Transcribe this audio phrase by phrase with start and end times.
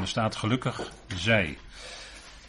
[0.00, 1.58] En er staat gelukkig zij,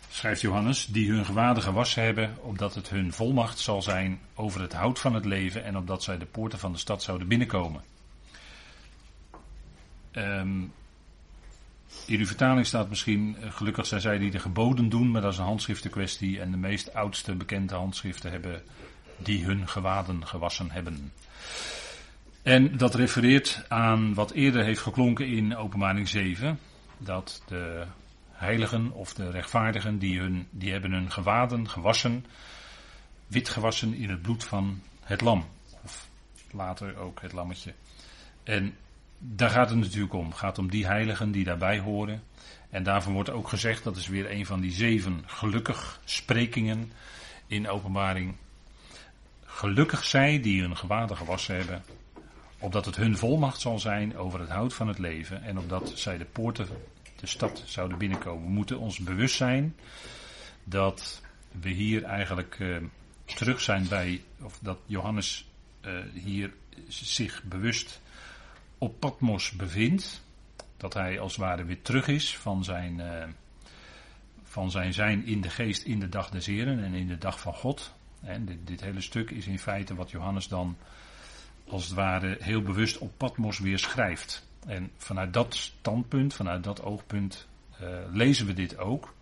[0.09, 4.73] schrijft Johannes, die hun gewaden gewassen hebben, opdat het hun volmacht zal zijn over het
[4.73, 7.83] hout van het leven en opdat zij de poorten van de stad zouden binnenkomen.
[10.11, 10.73] Um,
[12.05, 15.31] in uw vertaling staat misschien, eh, gelukkig zijn zij die de geboden doen, maar dat
[15.31, 18.63] is een handschriftenkwestie en de meest oudste bekende handschriften hebben
[19.17, 21.11] die hun gewaden gewassen hebben.
[22.43, 26.59] En dat refereert aan wat eerder heeft geklonken in openbaring 7,
[27.03, 27.85] dat de
[28.31, 32.25] heiligen of de rechtvaardigen, die, hun, die hebben hun gewaden gewassen,
[33.27, 35.45] wit gewassen in het bloed van het lam.
[35.83, 36.09] Of
[36.51, 37.73] later ook het lammetje.
[38.43, 38.75] En
[39.17, 40.25] daar gaat het natuurlijk om.
[40.25, 42.23] Het gaat om die heiligen die daarbij horen.
[42.69, 46.91] En daarvan wordt ook gezegd, dat is weer een van die zeven gelukkig sprekingen
[47.47, 48.35] in openbaring.
[49.43, 51.83] Gelukkig zij die hun gewaden gewassen hebben,
[52.59, 56.17] opdat het hun volmacht zal zijn over het hout van het leven en opdat zij
[56.17, 56.67] de poorten
[57.21, 58.43] de stad zouden binnenkomen.
[58.43, 59.75] We moeten ons bewust zijn
[60.63, 61.21] dat
[61.51, 62.77] we hier eigenlijk uh,
[63.23, 65.49] terug zijn bij, of dat Johannes
[65.85, 66.53] uh, hier
[66.87, 68.01] zich bewust
[68.77, 70.21] op Patmos bevindt.
[70.77, 73.23] Dat hij als het ware weer terug is van zijn, uh,
[74.43, 77.39] van zijn zijn in de geest in de dag des Heren en in de dag
[77.39, 77.93] van God.
[78.21, 80.77] En dit, dit, hele stuk is in feite wat Johannes dan
[81.67, 84.49] als het ware heel bewust op Patmos weer schrijft.
[84.67, 87.47] En vanuit dat standpunt, vanuit dat oogpunt,
[87.81, 89.13] uh, lezen we dit ook.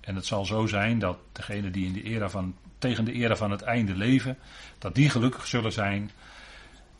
[0.00, 3.36] En het zal zo zijn dat degenen die in de era van, tegen de era
[3.36, 4.38] van het einde leven,
[4.78, 6.10] dat die gelukkig zullen zijn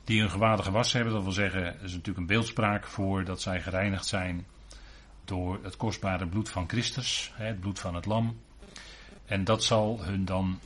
[0.04, 1.14] die hun gewaden gewassen hebben.
[1.14, 4.46] Dat wil zeggen, er is natuurlijk een beeldspraak voor dat zij gereinigd zijn
[5.24, 8.40] door het kostbare bloed van Christus, het bloed van het lam.
[9.26, 10.60] En dat zal hun dan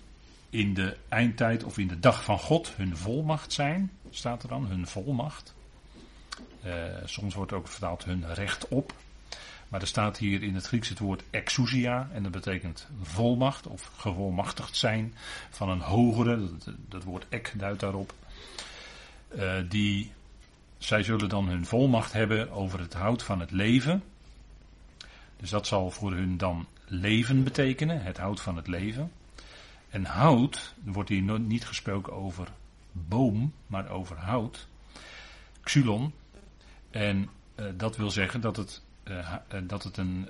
[0.51, 4.67] in de eindtijd of in de dag van God hun volmacht zijn, staat er dan,
[4.67, 5.55] hun volmacht.
[6.67, 6.73] Uh,
[7.05, 8.95] soms wordt ook vertaald hun recht op.
[9.69, 13.91] Maar er staat hier in het Grieks het woord exousia en dat betekent volmacht of
[13.97, 15.15] gevolmachtigd zijn
[15.51, 16.51] van een hogere,
[16.89, 18.15] dat, woord ek duidt daarop.
[19.37, 20.13] Uh, die,
[20.79, 24.03] zij zullen dan hun volmacht hebben over het hout van het leven.
[25.37, 29.13] Dus dat zal voor hun dan leven betekenen, het hout van het leven.
[29.89, 32.49] En hout, wordt hier niet gesproken over
[32.93, 34.67] boom, maar over hout.
[35.61, 36.13] Xylon.
[36.91, 40.29] En uh, dat wil zeggen dat het, uh, dat het een,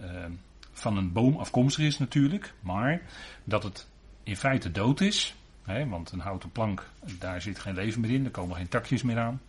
[0.73, 3.03] van een boom afkomstig is natuurlijk, maar
[3.45, 3.89] dat het
[4.23, 5.35] in feite dood is.
[5.63, 9.03] Hè, want een houten plank, daar zit geen leven meer in, er komen geen takjes
[9.03, 9.41] meer aan.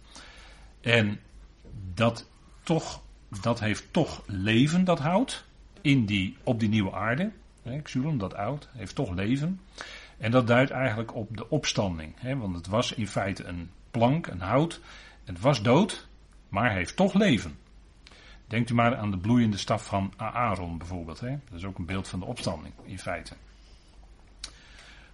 [0.81, 1.19] En
[1.93, 2.27] dat,
[2.63, 3.01] toch,
[3.41, 5.45] dat heeft toch leven, dat hout,
[5.81, 7.31] in die, op die nieuwe aarde.
[7.63, 9.59] Hè, Xulon, dat oud, heeft toch leven.
[10.17, 12.13] En dat duidt eigenlijk op de opstanding.
[12.17, 14.79] Hè, want het was in feite een plank, een hout.
[15.23, 16.07] Het was dood,
[16.49, 17.57] maar heeft toch leven.
[18.47, 21.19] Denkt u maar aan de bloeiende staf van Aaron bijvoorbeeld.
[21.19, 21.29] Hè?
[21.29, 23.33] Dat is ook een beeld van de opstanding in feite.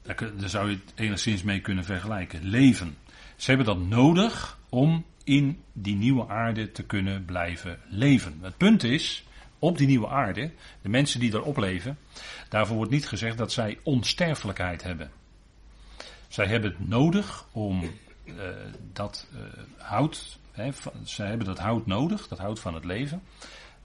[0.02, 2.44] Daar, zou je het enigszins mee kunnen vergelijken.
[2.44, 2.98] Leven.
[3.36, 8.40] Ze hebben dat nodig om in die nieuwe aarde te kunnen blijven leven.
[8.42, 9.26] Het punt is,
[9.60, 11.98] op die nieuwe aarde, de mensen die daarop leven,
[12.50, 15.12] daarvoor wordt niet gezegd dat zij onsterfelijkheid hebben.
[16.28, 17.84] Zij hebben het nodig om
[18.26, 18.34] uh,
[18.94, 19.40] dat uh,
[19.78, 20.40] hout,
[21.04, 23.22] zij hebben dat hout nodig, dat hout van het leven,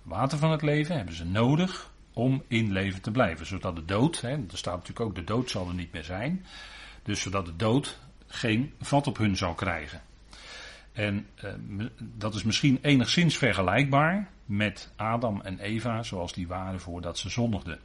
[0.02, 3.46] water van het leven hebben ze nodig om in leven te blijven.
[3.46, 6.46] Zodat de dood, er staat natuurlijk ook de dood zal er niet meer zijn,
[7.02, 10.02] dus zodat de dood geen vat op hun zal krijgen.
[10.92, 17.18] En uh, dat is misschien enigszins vergelijkbaar met Adam en Eva zoals die waren voordat
[17.18, 17.78] ze zondigden.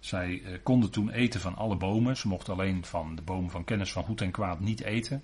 [0.00, 2.16] Zij uh, konden toen eten van alle bomen.
[2.16, 5.22] Ze mochten alleen van de boom van kennis van goed en kwaad niet eten.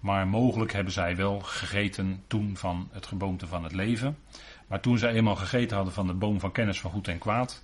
[0.00, 4.18] Maar mogelijk hebben zij wel gegeten toen van het geboomte van het leven.
[4.66, 7.62] Maar toen zij eenmaal gegeten hadden van de boom van kennis van goed en kwaad,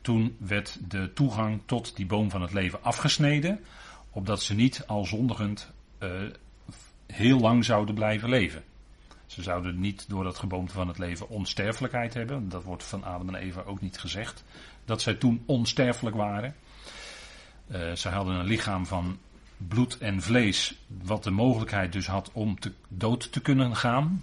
[0.00, 3.60] toen werd de toegang tot die boom van het leven afgesneden,
[4.10, 6.10] opdat ze niet al zondigend uh,
[7.06, 8.62] heel lang zouden blijven leven.
[9.26, 12.48] Ze zouden niet door dat geboomte van het leven onsterfelijkheid hebben.
[12.48, 14.44] Dat wordt van Adam en Eva ook niet gezegd.
[14.84, 16.54] Dat zij toen onsterfelijk waren.
[17.66, 19.18] Uh, zij hadden een lichaam van
[19.68, 20.74] bloed en vlees.
[21.02, 24.22] Wat de mogelijkheid dus had om te, dood te kunnen gaan.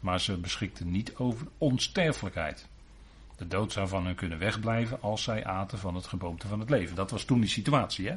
[0.00, 2.68] Maar ze beschikten niet over onsterfelijkheid.
[3.36, 6.70] De dood zou van hen kunnen wegblijven als zij aten van het geboomte van het
[6.70, 6.96] leven.
[6.96, 8.08] Dat was toen die situatie.
[8.08, 8.16] Hè?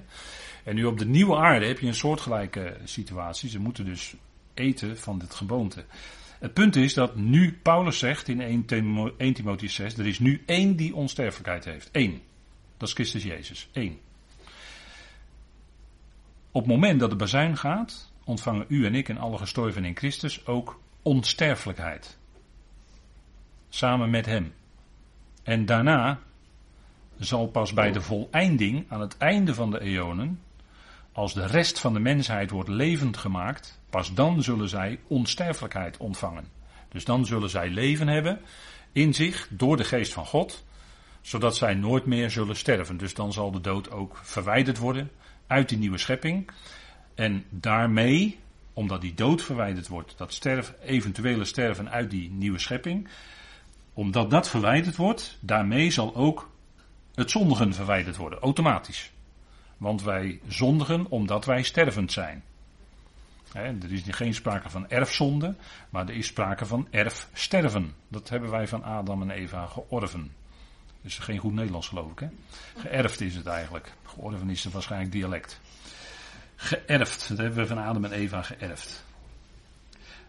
[0.63, 3.49] En nu op de nieuwe aarde heb je een soortgelijke situatie.
[3.49, 4.15] Ze moeten dus
[4.53, 5.85] eten van dit geboomte.
[6.39, 8.41] Het punt is dat nu Paulus zegt in
[9.17, 11.89] 1 Timotheus 6, er is nu één die onsterfelijkheid heeft.
[11.91, 12.21] Eén.
[12.77, 13.69] Dat is Christus Jezus.
[13.71, 13.99] Eén.
[16.51, 19.95] Op het moment dat de bazuin gaat, ontvangen u en ik en alle gestorven in
[19.95, 22.17] Christus ook onsterfelijkheid.
[23.69, 24.53] Samen met hem.
[25.43, 26.19] En daarna
[27.17, 30.39] zal pas bij de voleinding, aan het einde van de eonen,
[31.11, 36.47] als de rest van de mensheid wordt levend gemaakt, pas dan zullen zij onsterfelijkheid ontvangen.
[36.89, 38.41] Dus dan zullen zij leven hebben
[38.91, 40.65] in zich door de geest van God,
[41.21, 42.97] zodat zij nooit meer zullen sterven.
[42.97, 45.11] Dus dan zal de dood ook verwijderd worden
[45.49, 46.49] uit die nieuwe schepping.
[47.15, 48.39] En daarmee,
[48.73, 53.07] omdat die dood verwijderd wordt, dat sterf, eventuele sterven uit die nieuwe schepping,
[53.93, 56.51] omdat dat verwijderd wordt, daarmee zal ook
[57.15, 59.11] het zondigen verwijderd worden, automatisch.
[59.77, 62.43] Want wij zondigen omdat wij stervend zijn.
[63.53, 65.55] er is geen sprake van erfzonde,
[65.89, 67.93] maar er is sprake van erfsterven.
[68.07, 70.31] Dat hebben wij van Adam en Eva georven.
[71.01, 72.19] Is geen goed Nederlands geloof ik.
[72.19, 72.27] Hè?
[72.77, 73.93] Geërfd is het eigenlijk.
[74.03, 75.59] Georven is het waarschijnlijk dialect.
[76.55, 79.05] Geërfd, dat hebben we van Adam en Eva geërfd.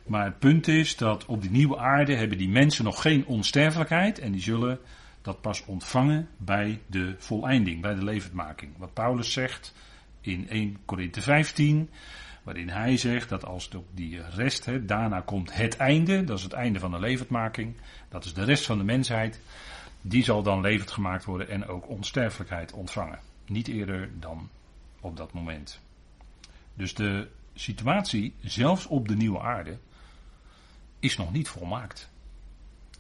[0.07, 4.19] Maar het punt is dat op die nieuwe aarde hebben die mensen nog geen onsterfelijkheid
[4.19, 4.79] en die zullen
[5.23, 8.73] dat pas ontvangen bij de voleinding, bij de levendmaking.
[8.77, 9.75] Wat Paulus zegt
[10.21, 11.91] in 1 Korinthe 15,
[12.43, 16.53] waarin hij zegt dat als die rest, he, daarna komt het einde, dat is het
[16.53, 17.75] einde van de levendmaking,
[18.09, 19.41] dat is de rest van de mensheid,
[20.01, 23.19] die zal dan levend gemaakt worden en ook onsterfelijkheid ontvangen.
[23.47, 24.49] Niet eerder dan
[25.01, 25.81] op dat moment.
[26.75, 29.79] Dus de situatie, zelfs op de nieuwe aarde,
[30.99, 32.11] is nog niet volmaakt.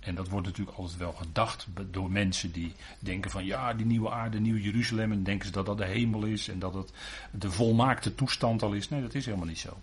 [0.01, 4.11] En dat wordt natuurlijk altijd wel gedacht door mensen die denken van ja, die nieuwe
[4.11, 5.13] aarde, nieuw Jeruzalem.
[5.13, 6.93] En denken ze dat dat de hemel is en dat het
[7.31, 8.89] de volmaakte toestand al is.
[8.89, 9.77] Nee, dat is helemaal niet zo.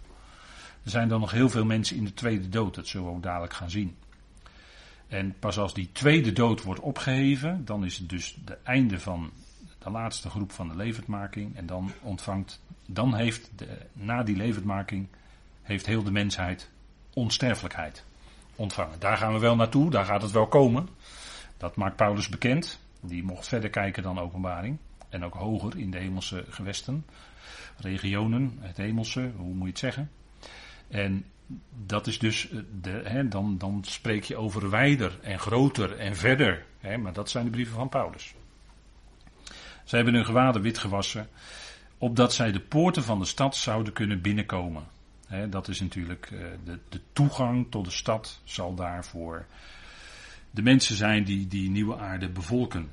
[0.84, 2.76] Er zijn dan nog heel veel mensen in de tweede dood.
[2.76, 3.96] Dat zullen we ook dadelijk gaan zien.
[5.08, 9.32] En pas als die tweede dood wordt opgeheven, dan is het dus het einde van
[9.80, 11.56] de laatste groep van de levendmaking.
[11.56, 15.08] En dan ontvangt, dan heeft de, na die levendmaking,
[15.62, 16.70] heeft heel de mensheid
[17.14, 18.06] onsterfelijkheid
[18.56, 19.00] ontvangen.
[19.00, 20.90] Daar gaan we wel naartoe, daar gaat het wel komen.
[21.58, 22.80] Dat maakt Paulus bekend.
[23.02, 24.78] Die mocht verder kijken dan openbaring.
[25.10, 27.06] En ook hoger in de hemelse gewesten,
[27.78, 30.12] regionen, het hemelse, hoe moet je het zeggen.
[30.88, 31.26] En
[31.86, 36.16] dat is dus, eh, de, hè, dan, dan spreek je over wijder en groter en
[36.16, 36.66] verder.
[36.80, 38.34] Hè, maar dat zijn de brieven van Paulus.
[39.84, 41.30] Zij hebben hun gewaden wit gewassen,
[41.98, 44.84] opdat zij de poorten van de stad zouden kunnen binnenkomen
[45.50, 49.46] dat is natuurlijk uh, de, de, toegang tot de stad zal daarvoor
[50.52, 52.90] de mensen zijn die die nieuwe aarde bevolken.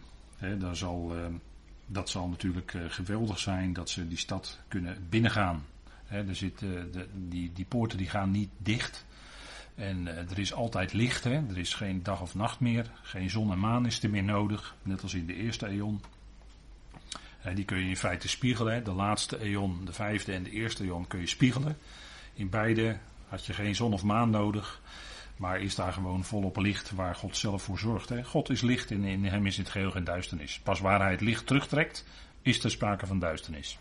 [0.59, 1.27] daar zal, uh,
[1.87, 5.65] dat zal natuurlijk geweldig zijn dat ze die stad kunnen binnengaan.
[6.09, 9.05] Er zit, de, die, die poorten die gaan niet dicht.
[9.75, 12.91] En er is altijd licht, er is geen dag of nacht meer.
[13.03, 16.03] Geen zon en maan is er meer nodig, net als in de eerste eon.
[17.55, 18.85] die kun je in feite spiegelen.
[18.85, 21.77] De laatste eon, de vijfde en de eerste eon kun je spiegelen.
[22.35, 22.99] In beide
[23.29, 24.81] had je geen zon of maan nodig.
[25.37, 28.13] Maar is daar gewoon volop licht waar God zelf voor zorgt.
[28.25, 30.61] God is licht en in hem is het geheel geen duisternis.
[30.63, 32.05] Pas waar hij het licht terugtrekt,
[32.43, 33.79] is er sprake van duisternis.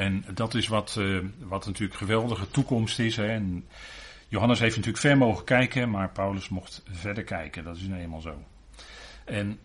[0.00, 3.16] En dat is wat, uh, wat natuurlijk geweldige toekomst is.
[3.16, 3.40] Hè?
[4.28, 7.64] Johannes heeft natuurlijk ver mogen kijken, maar Paulus mocht verder kijken.
[7.64, 8.42] Dat is nu eenmaal zo.
[9.24, 9.58] En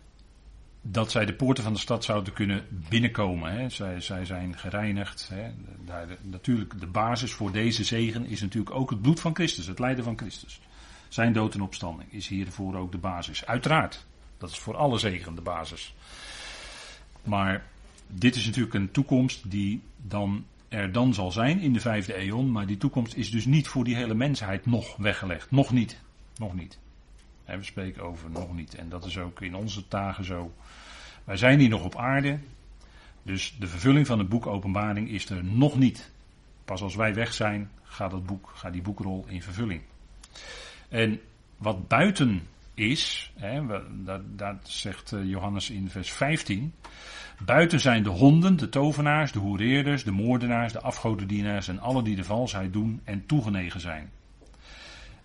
[0.82, 3.52] dat zij de poorten van de stad zouden kunnen binnenkomen.
[3.52, 3.68] Hè.
[3.68, 5.28] Zij, zij zijn gereinigd.
[5.34, 5.50] Hè.
[5.84, 9.78] Daar, natuurlijk, de basis voor deze zegen is natuurlijk ook het bloed van Christus, het
[9.78, 10.60] lijden van Christus.
[11.08, 13.46] Zijn dood en opstanding is hiervoor ook de basis.
[13.46, 14.06] Uiteraard,
[14.38, 15.94] dat is voor alle zegen de basis.
[17.22, 17.64] Maar
[18.06, 22.42] dit is natuurlijk een toekomst die dan er dan zal zijn in de vijfde eeuw.
[22.42, 25.50] Maar die toekomst is dus niet voor die hele mensheid nog weggelegd.
[25.50, 26.00] Nog niet.
[26.36, 26.78] Nog niet.
[27.44, 28.74] we spreken over nog niet.
[28.74, 30.54] En dat is ook in onze dagen zo.
[31.24, 32.38] Wij zijn hier nog op aarde.
[33.22, 36.10] Dus de vervulling van het boek Openbaring is er nog niet.
[36.64, 39.82] Pas als wij weg zijn, gaat, dat boek, gaat die boekrol in vervulling.
[40.88, 41.20] En
[41.56, 43.66] wat buiten is, hè,
[44.04, 46.72] dat, dat zegt eh, Johannes in vers 15.
[47.44, 52.16] Buiten zijn de honden, de tovenaars, de hoereerders, de moordenaars, de afgodendienaars en alle die
[52.16, 54.10] de valsheid doen en toegenegen zijn.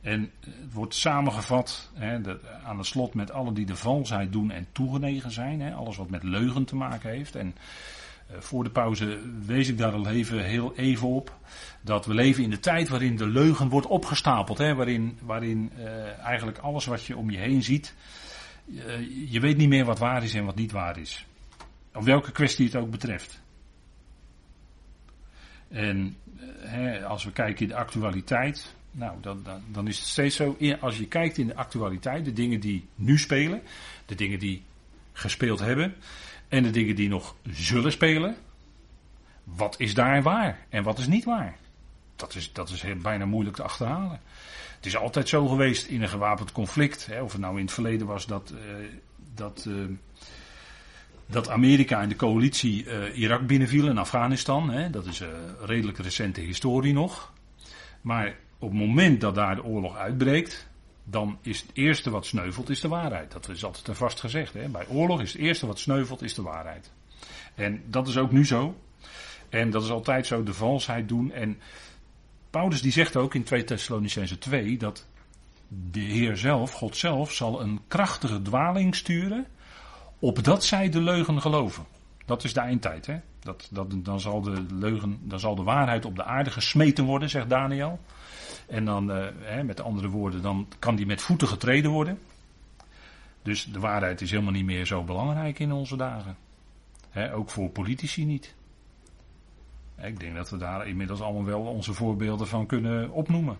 [0.01, 2.19] En het wordt samengevat hè,
[2.63, 5.61] aan het slot met alle die de valsheid doen en toegenegen zijn.
[5.61, 7.35] Hè, alles wat met leugen te maken heeft.
[7.35, 7.55] En
[8.31, 11.37] uh, voor de pauze wees ik daar al even, heel even op.
[11.81, 14.57] Dat we leven in de tijd waarin de leugen wordt opgestapeld.
[14.57, 17.95] Hè, waarin waarin uh, eigenlijk alles wat je om je heen ziet.
[18.65, 21.25] Uh, je weet niet meer wat waar is en wat niet waar is.
[21.93, 23.41] Op welke kwestie het ook betreft.
[25.67, 26.17] En
[26.59, 30.97] hè, als we kijken in de actualiteit, nou, dan, dan, is het steeds zo, als
[30.97, 33.61] je kijkt in de actualiteit, de dingen die nu spelen,
[34.05, 34.63] de dingen die
[35.13, 35.95] gespeeld hebben
[36.47, 38.35] en de dingen die nog zullen spelen,
[39.43, 41.57] wat is daar waar en wat is niet waar?
[42.15, 44.19] Dat is, dat is bijna moeilijk te achterhalen.
[44.75, 47.73] Het is altijd zo geweest in een gewapend conflict, hè, of het nou in het
[47.73, 48.59] verleden was dat uh,
[49.33, 49.85] dat, uh,
[51.31, 54.69] dat Amerika en de coalitie uh, Irak binnenviel en Afghanistan.
[54.69, 57.33] Hè, dat is een redelijk recente historie nog.
[58.01, 60.67] Maar op het moment dat daar de oorlog uitbreekt,
[61.03, 63.31] dan is het eerste wat sneuvelt is de waarheid.
[63.31, 64.53] Dat is altijd vast gezegd.
[64.53, 64.67] Hè.
[64.67, 66.91] Bij oorlog is het eerste wat sneuvelt is de waarheid.
[67.55, 68.75] En dat is ook nu zo.
[69.49, 71.31] En dat is altijd zo, de valsheid doen.
[71.31, 71.59] En
[72.49, 75.07] Paulus die zegt ook in 2 Thessalonicense 2 dat
[75.67, 79.47] de Heer zelf, God zelf, zal een krachtige dwaling sturen,
[80.21, 81.85] opdat zij de leugen geloven.
[82.25, 83.19] Dat is de eindtijd, hè?
[83.39, 87.29] Dat, dat, dan, zal de leugen, dan zal de waarheid op de aarde gesmeten worden,
[87.29, 87.99] zegt Daniel.
[88.67, 89.07] En dan,
[89.39, 92.19] hè, met andere woorden, dan kan die met voeten getreden worden.
[93.41, 96.37] Dus de waarheid is helemaal niet meer zo belangrijk in onze dagen.
[97.33, 98.55] Ook voor politici niet.
[100.01, 103.57] Ik denk dat we daar inmiddels allemaal wel onze voorbeelden van kunnen opnoemen.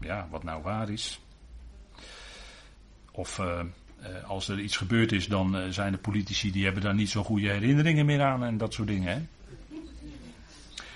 [0.00, 1.20] Ja, wat nou waar is.
[3.12, 3.60] Of uh,
[4.26, 7.24] als er iets gebeurd is, dan uh, zijn de politici die hebben daar niet zo
[7.24, 9.12] goede herinneringen meer aan en dat soort dingen.
[9.12, 9.20] Hè?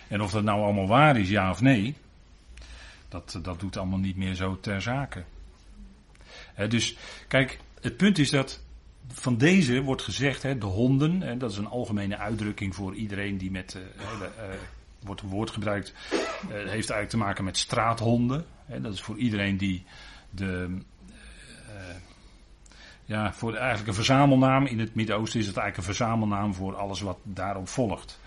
[0.08, 1.94] En of dat nou allemaal waar is, ja of nee,
[3.08, 5.25] dat, dat doet allemaal niet meer zo ter zake.
[6.68, 6.96] dus
[7.28, 8.62] kijk, het punt is dat
[9.08, 13.50] van deze wordt gezegd, de honden, hè, dat is een algemene uitdrukking voor iedereen die
[13.50, 14.44] met, uh,
[15.02, 16.18] wordt een woord gebruikt, uh,
[16.49, 18.46] heeft eigenlijk te maken met straathonden.
[18.80, 19.84] Dat is voor iedereen die
[20.30, 20.78] de,
[23.04, 24.66] ja, voor eigenlijk een verzamelnaam.
[24.66, 28.20] In het Midden-Oosten is het eigenlijk een verzamelnaam voor alles wat daarop volgt.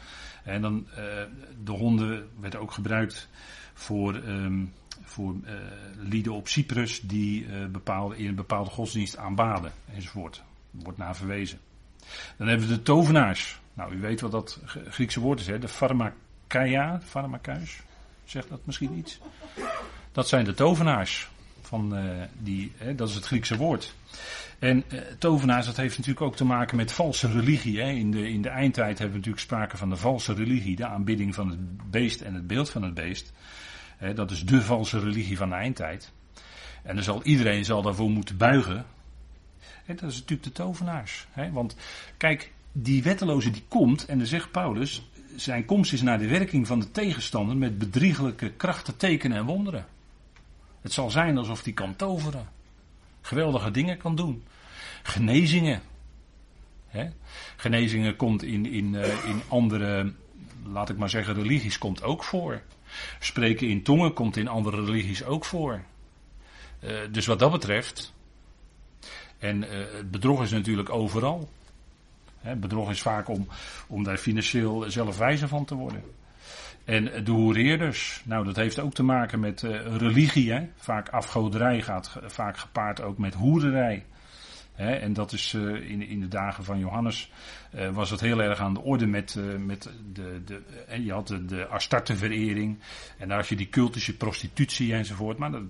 [0.43, 0.88] En dan,
[1.63, 3.29] de honden werden ook gebruikt
[3.74, 5.36] voor, um, voor
[5.98, 11.60] lieden op Cyprus die bepaalde, in een bepaalde godsdienst aanbaden enzovoort wordt naar verwezen.
[12.38, 13.60] Dan hebben we de tovenaars.
[13.74, 15.60] Nou, u weet wat dat Griekse woord is, hè?
[15.60, 17.81] De pharmakeia, pharmakuis.
[18.25, 19.19] Zegt dat misschien iets?
[20.12, 21.29] Dat zijn de tovenaars.
[21.62, 21.96] Van,
[22.38, 23.96] die, hè, dat is het Griekse woord.
[24.60, 27.80] En uh, tovenaars, dat heeft natuurlijk ook te maken met valse religie.
[27.80, 27.90] Hè?
[27.90, 30.76] In, de, in de eindtijd hebben we natuurlijk sprake van de valse religie.
[30.76, 33.34] De aanbidding van het beest en het beeld van het beest.
[34.16, 36.12] Dat is de valse religie van de eindtijd.
[36.84, 38.86] En dan zal iedereen zal daarvoor moeten buigen
[39.96, 41.28] dat is natuurlijk de tovenaars.
[41.52, 41.76] Want
[42.18, 46.68] kijk, die wetteloze die komt, en dan zegt Paulus, zijn komst is naar de werking
[46.68, 49.86] van de tegenstander met bedriegelijke krachten, tekenen en wonderen.
[50.82, 52.48] Het zal zijn alsof hij kan toveren.
[53.27, 54.43] Geweldige dingen kan doen.
[55.03, 55.81] Genezingen.
[57.55, 60.13] Genezingen komt in, in, uh, in andere,
[60.65, 62.62] laat ik maar zeggen, religies komt ook voor.
[63.19, 65.84] Spreken in tongen komt in andere religies ook voor.
[66.84, 68.13] Uh, dus wat dat betreft,
[69.38, 71.50] en het bedrog is natuurlijk overal.
[72.39, 73.48] Hè, bedrog is vaak om,
[73.88, 76.03] om daar financieel zelf wijzer van te worden.
[76.88, 80.51] En de hoereerders, nou dat heeft ook te maken met uh, religie.
[80.51, 80.67] Hè?
[80.75, 84.06] Vaak afgoderij gaat vaak gepaard ook met hoererij.
[84.75, 87.32] En dat is uh, in, in de dagen van Johannes
[87.75, 90.62] uh, was het heel erg aan de orde met, met de, de,
[91.03, 92.79] je had de, de Astarte-verering.
[93.17, 95.38] En daar had je die cultische prostitutie enzovoort.
[95.38, 95.63] Maar dat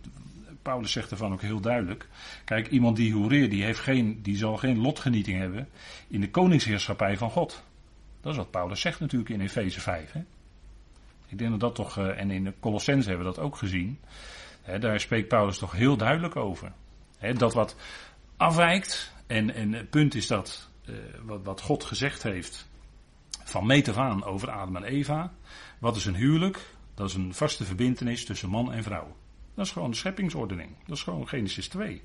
[0.62, 2.08] Paulus zegt ervan ook heel duidelijk.
[2.46, 5.68] Kijk, iemand die hoereert, die, heeft geen, die zal geen lotgenieting hebben
[6.08, 7.64] in de koningsheerschappij van God.
[8.22, 10.12] Dat is wat Paulus zegt natuurlijk in Efeze 5.
[10.12, 10.22] Hè?
[11.28, 14.00] Ik denk dat dat toch, eh, en in de Colossense hebben we dat ook gezien.
[14.80, 16.72] Daar spreekt Paulus toch heel duidelijk over.
[17.38, 17.76] Dat wat
[18.38, 20.96] afwijkt, en, het punt is dat uh,
[21.44, 22.68] wat, God gezegd heeft
[23.44, 25.34] van meet af aan over Adam en Eva.
[25.80, 26.76] Wat is een huwelijk?
[26.94, 29.16] Dat is een vaste verbintenis tussen man en vrouw.
[29.54, 30.70] Dat is gewoon de scheppingsordening.
[30.86, 32.04] Dat is gewoon Genesis 2.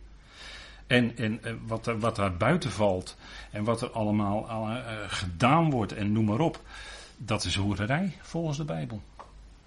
[0.87, 3.17] En, en eh, wat, wat daar buiten valt
[3.51, 4.47] en wat er allemaal
[5.09, 6.61] gedaan wordt en noem maar op,
[7.17, 9.03] dat is hoererij volgens de Bijbel.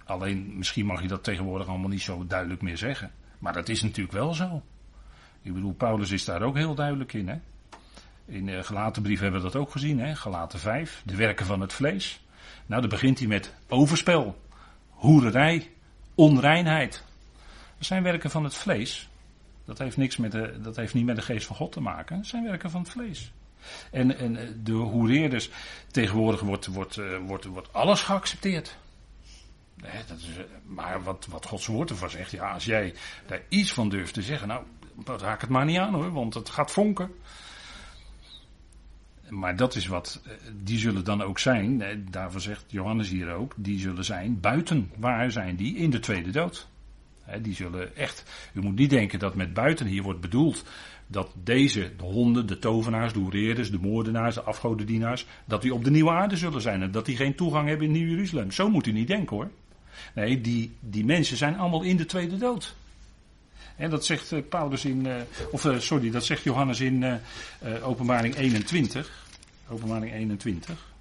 [0.06, 3.12] Alleen misschien mag je dat tegenwoordig allemaal niet zo duidelijk meer zeggen.
[3.38, 4.62] Maar dat is natuurlijk wel zo.
[5.42, 7.28] Ik bedoel, Paulus is daar ook heel duidelijk in.
[7.28, 7.36] Hè?
[8.24, 10.14] In de Galatenbrief hebben we dat ook gezien, hè?
[10.14, 12.24] Galaten 5, de werken van het vlees.
[12.66, 14.40] Nou, dan begint hij met overspel,
[14.88, 15.70] hoererij,
[16.14, 17.04] onreinheid.
[17.78, 19.08] Dat zijn werken van het vlees.
[19.64, 22.16] Dat heeft, niks met de, dat heeft niet met de geest van God te maken.
[22.16, 23.32] Dat zijn werken van het vlees.
[23.90, 25.50] En, en eh, de hoereerders,
[25.90, 28.76] tegenwoordig wordt, wordt, eh, wordt, wordt alles geaccepteerd.
[29.76, 32.94] Dat is, eh, maar wat, wat Gods woord ervan zegt, ja, als jij
[33.26, 34.64] daar iets van durft te zeggen, nou,
[35.04, 37.10] raak het maar niet aan hoor, want het gaat vonken.
[39.28, 40.22] Maar dat is wat,
[40.62, 44.90] die zullen dan ook zijn, daarvoor zegt Johannes hier ook, die zullen zijn buiten.
[44.96, 45.76] Waar zijn die?
[45.76, 46.68] In de tweede dood
[47.42, 48.50] die zullen echt.
[48.52, 50.64] U moet niet denken dat met buiten hier wordt bedoeld
[51.06, 55.84] dat deze, de honden, de tovenaars, de hoereerders, de moordenaars, de afgodendienaars, dat die op
[55.84, 58.50] de nieuwe aarde zullen zijn en dat die geen toegang hebben in Nieuw-Jeruzalem.
[58.50, 59.50] Zo moet u niet denken hoor.
[60.14, 62.74] Nee, die, die mensen zijn allemaal in de tweede dood.
[63.76, 65.06] En dat zegt Paulus in,
[65.50, 67.20] of sorry, dat zegt Johannes in
[67.82, 69.26] Openbaring 21.
[69.68, 70.94] Openbaring 21.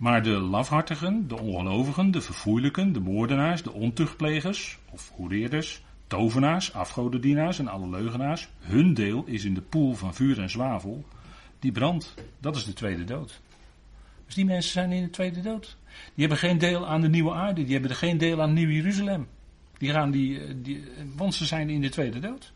[0.00, 7.58] Maar de lafhartigen, de ongelovigen, de verfoeilijken, de moordenaars, de ontuchtplegers of hoereerders, tovenaars, afgodendienaars
[7.58, 11.04] en alle leugenaars, hun deel is in de poel van vuur en zwavel,
[11.58, 12.14] die brandt.
[12.38, 13.40] Dat is de tweede dood.
[14.30, 15.76] Dus die mensen zijn in de tweede dood.
[16.14, 19.28] Die hebben geen deel aan de nieuwe aarde, die hebben geen deel aan Nieuw Jeruzalem.
[19.78, 20.84] Die gaan die, eh, die,
[21.16, 22.52] want ze zijn in de tweede dood.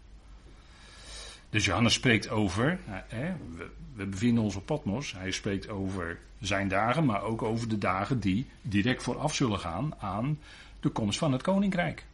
[1.51, 6.69] Dus Johannes spreekt over, hè, we, we bevinden ons op Patmos, hij spreekt over zijn
[6.69, 10.39] dagen, maar ook over de dagen die direct vooraf zullen gaan aan
[10.81, 12.05] de komst van het koninkrijk.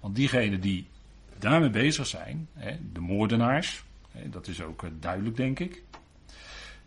[0.00, 0.86] Want diegenen die
[1.38, 5.82] daarmee bezig zijn, hè, de moordenaars, hè, dat is ook eh, duidelijk denk ik,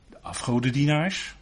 [0.10, 1.37] de afgodendienaars,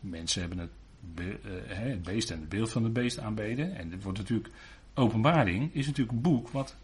[0.00, 0.70] mensen hebben het,
[1.14, 4.54] eh, het beest en het beeld van het beest aanbeden, en dit wordt natuurlijk,
[4.94, 6.76] openbaring is natuurlijk een boek wat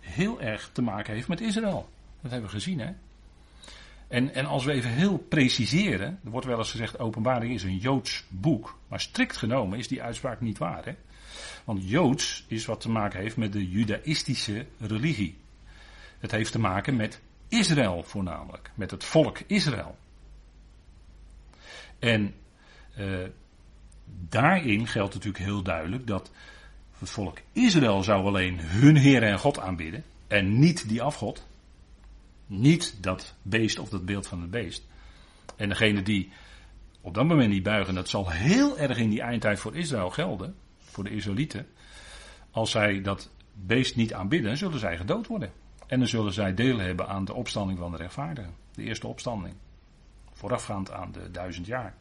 [0.00, 1.88] heel erg te maken heeft met Israël.
[2.20, 2.92] Dat hebben we gezien hè.
[4.08, 7.76] En, en als we even heel preciseren, er wordt wel eens gezegd openbaring is een
[7.76, 10.84] Joods boek, maar strikt genomen is die uitspraak niet waar.
[10.84, 10.94] Hè?
[11.64, 15.36] Want Joods is wat te maken heeft met de judaïstische religie.
[16.18, 19.96] Het heeft te maken met Israël voornamelijk, met het volk Israël.
[22.00, 22.34] En
[22.98, 23.28] uh,
[24.28, 26.30] daarin geldt natuurlijk heel duidelijk dat
[26.98, 31.46] het volk Israël zou alleen hun Heer en God aanbidden en niet die afgod.
[32.46, 34.86] Niet dat beest of dat beeld van het beest.
[35.56, 36.32] En degene die
[37.00, 40.54] op dat moment niet buigen, dat zal heel erg in die eindtijd voor Israël gelden,
[40.78, 41.66] voor de Israëlieten.
[42.50, 45.52] Als zij dat beest niet aanbidden, zullen zij gedood worden.
[45.86, 48.54] En dan zullen zij deel hebben aan de opstanding van de rechtvaardigen.
[48.74, 49.54] De eerste opstanding.
[50.40, 51.94] Voorafgaand aan de duizend jaar.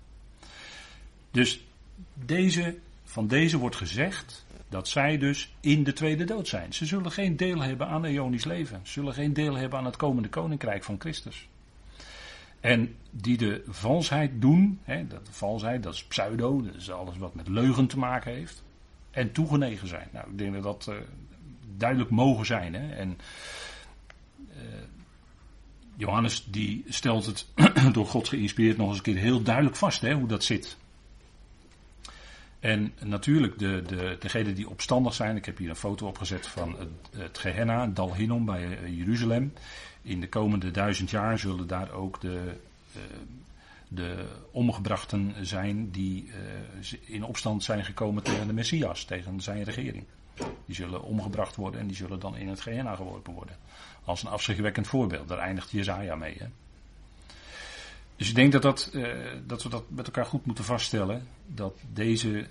[1.32, 1.66] Dus
[2.14, 6.74] deze, van deze wordt gezegd dat zij dus in de tweede dood zijn.
[6.74, 8.80] Ze zullen geen deel hebben aan eonisch leven.
[8.84, 11.48] Ze zullen geen deel hebben aan het komende koninkrijk van Christus.
[12.60, 17.36] En die de valsheid doen, hè, dat valsheid, dat is pseudo, dat is alles wat
[17.36, 18.64] met leugen te maken heeft.
[19.12, 20.08] En toegenegen zijn.
[20.12, 20.96] Nou, ik denk dat dat uh,
[21.78, 22.74] duidelijk mogen zijn.
[22.74, 22.92] Hè.
[22.92, 23.18] En
[24.50, 24.56] uh,
[26.00, 27.46] Johannes die stelt het
[27.94, 30.78] door God geïnspireerd nog eens een keer heel duidelijk vast hè, hoe dat zit.
[32.60, 36.76] En natuurlijk, de, de, degenen die opstandig zijn, ik heb hier een foto opgezet van
[36.78, 36.90] het,
[37.22, 39.54] het Gehenna, Dal Hinnom bij eh, Jeruzalem.
[40.02, 42.56] In de komende duizend jaar zullen daar ook de,
[42.96, 43.02] uh,
[43.88, 50.06] de omgebrachten zijn die uh, in opstand zijn gekomen tegen de Messias, tegen zijn regering.
[50.66, 53.56] Die zullen omgebracht worden en die zullen dan in het Gehenna geworpen worden.
[54.04, 56.36] Als een afschrikwekkend voorbeeld, daar eindigt Jezaja mee.
[56.38, 56.48] Hè?
[58.20, 59.08] Dus ik denk dat, dat, uh,
[59.46, 61.28] dat we dat met elkaar goed moeten vaststellen.
[61.48, 62.46] Dat deze uh,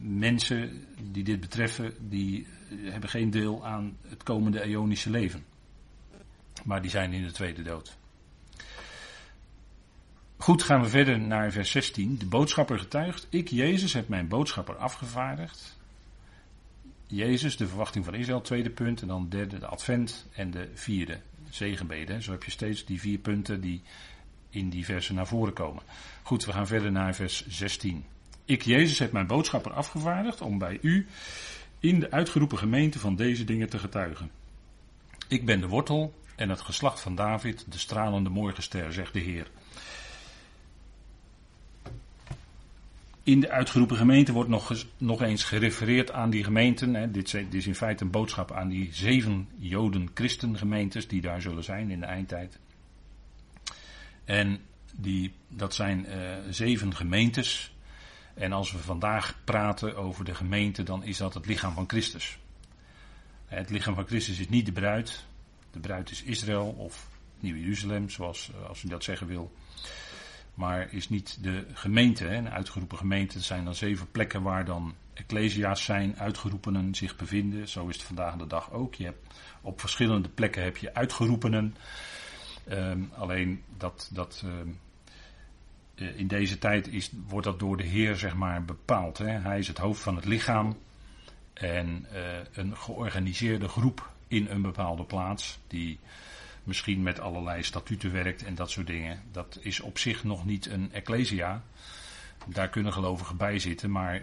[0.00, 5.44] mensen die dit betreffen, die uh, hebben geen deel aan het komende eonische leven.
[6.64, 7.96] Maar die zijn in de tweede dood.
[10.36, 12.18] Goed, gaan we verder naar vers 16.
[12.18, 15.75] De boodschapper getuigt, ik Jezus heb mijn boodschapper afgevaardigd.
[17.06, 19.02] Jezus, de verwachting van Israël, tweede punt.
[19.02, 20.26] En dan derde, de advent.
[20.32, 22.22] En de vierde, zegenbeden.
[22.22, 23.82] Zo heb je steeds die vier punten die
[24.50, 25.82] in die versen naar voren komen.
[26.22, 28.04] Goed, we gaan verder naar vers 16.
[28.44, 31.06] Ik, Jezus, heb mijn boodschapper afgevaardigd om bij u
[31.80, 34.30] in de uitgeroepen gemeente van deze dingen te getuigen.
[35.28, 39.50] Ik ben de wortel en het geslacht van David, de stralende morgenster, zegt de Heer.
[43.26, 46.94] In de uitgeroepen gemeente wordt nog, nog eens gerefereerd aan die gemeenten.
[46.94, 47.10] Hè.
[47.10, 51.90] Dit, dit, is in feite een boodschap aan die zeven Joden-christengemeentes die daar zullen zijn
[51.90, 52.58] in de eindtijd.
[54.24, 54.60] En
[54.94, 57.74] die, dat zijn uh, zeven gemeentes.
[58.34, 62.38] En als we vandaag praten over de gemeente, dan is dat het lichaam van Christus.
[63.46, 65.24] Het lichaam van Christus is niet de bruid.
[65.70, 67.08] De bruid is Israël of
[67.40, 69.52] Nieuw Jeruzalem, zoals eh, als u dat zeggen wil.
[70.56, 73.40] Maar is niet de gemeente, een uitgeroepen gemeente.
[73.40, 77.68] Zijn dan zeven plekken waar dan ecclesia's zijn, uitgeroepenen zich bevinden.
[77.68, 78.94] Zo is het vandaag de dag ook.
[78.94, 81.76] Je hebt, op verschillende plekken heb je uitgeroepenen.
[82.70, 84.78] Um, alleen dat, dat um,
[85.94, 89.18] in deze tijd is, wordt dat door de Heer zeg maar bepaald.
[89.18, 89.30] Hè?
[89.30, 90.76] Hij is het hoofd van het lichaam
[91.52, 92.20] en uh,
[92.52, 95.98] een georganiseerde groep in een bepaalde plaats die
[96.66, 99.22] misschien met allerlei statuten werkt en dat soort dingen.
[99.32, 101.62] Dat is op zich nog niet een ecclesia.
[102.46, 104.22] Daar kunnen gelovigen bij zitten, maar uh,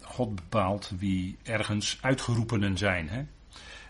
[0.00, 3.08] God bepaalt wie ergens uitgeroepenen zijn.
[3.08, 3.24] Hè?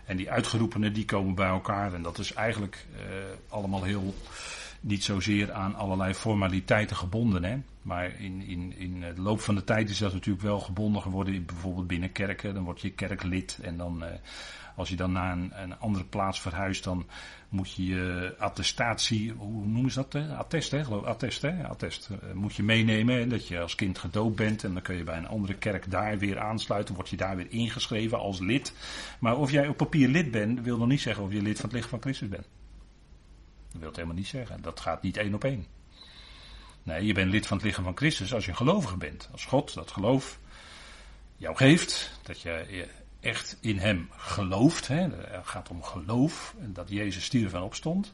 [0.05, 3.01] En die uitgeroepenen die komen bij elkaar en dat is eigenlijk uh,
[3.49, 4.13] allemaal heel
[4.79, 7.43] niet zozeer aan allerlei formaliteiten gebonden.
[7.43, 7.57] Hè?
[7.81, 11.45] Maar in, in, in de loop van de tijd is dat natuurlijk wel gebonden geworden.
[11.45, 12.53] Bijvoorbeeld binnen kerken.
[12.53, 13.59] Dan word je kerklid.
[13.61, 14.13] En dan, eh,
[14.79, 17.07] als je dan naar een, een, andere plaats verhuist, dan
[17.49, 20.29] moet je je attestatie, hoe noemen ze dat?
[20.29, 20.83] Attest, hè?
[20.83, 21.67] Geloof, attest, hè?
[21.67, 22.09] Attest.
[22.11, 24.63] Uh, moet je meenemen dat je als kind gedoopt bent.
[24.63, 26.95] En dan kun je bij een andere kerk daar weer aansluiten.
[26.95, 28.73] Word je daar weer ingeschreven als lid.
[29.19, 31.65] Maar of jij op papier lid bent, wil nog niet zeggen of je lid van
[31.65, 32.47] het licht van Christus bent.
[33.71, 34.61] Dat wil het helemaal niet zeggen.
[34.61, 35.65] Dat gaat niet één op één.
[36.83, 39.29] Nee, je bent lid van het lichaam van Christus als je een gelovige bent.
[39.31, 40.39] Als God dat geloof
[41.37, 42.87] jou geeft, dat je
[43.19, 44.87] echt in hem gelooft.
[44.87, 45.01] Hè.
[45.01, 48.11] Het gaat om geloof en dat Jezus stierf en opstond.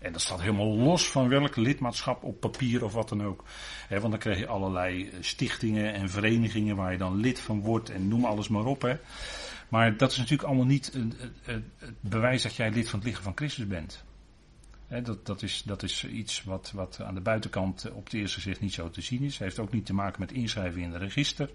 [0.00, 3.44] En dat staat helemaal los van welk lidmaatschap op papier of wat dan ook.
[3.88, 8.08] Want dan krijg je allerlei stichtingen en verenigingen waar je dan lid van wordt en
[8.08, 8.82] noem alles maar op.
[8.82, 8.96] Hè.
[9.68, 10.98] Maar dat is natuurlijk allemaal niet
[11.42, 11.64] het
[12.00, 14.04] bewijs dat jij lid van het lichaam van Christus bent
[14.88, 18.60] dat, dat, is, dat is iets wat, wat aan de buitenkant op het eerste gezicht
[18.60, 19.38] niet zo te zien is.
[19.38, 21.50] Heeft ook niet te maken met inschrijving in de register.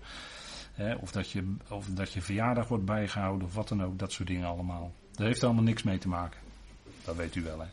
[0.99, 3.99] Of, dat je, of dat je verjaardag wordt bijgehouden of wat dan ook.
[3.99, 4.91] Dat soort dingen allemaal.
[5.11, 6.39] Daar heeft allemaal niks mee te maken.
[7.03, 7.67] Dat weet u wel hè.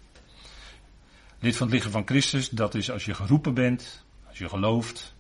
[1.41, 5.15] Lid van het lichaam van Christus, dat is als je geroepen bent, als je gelooft,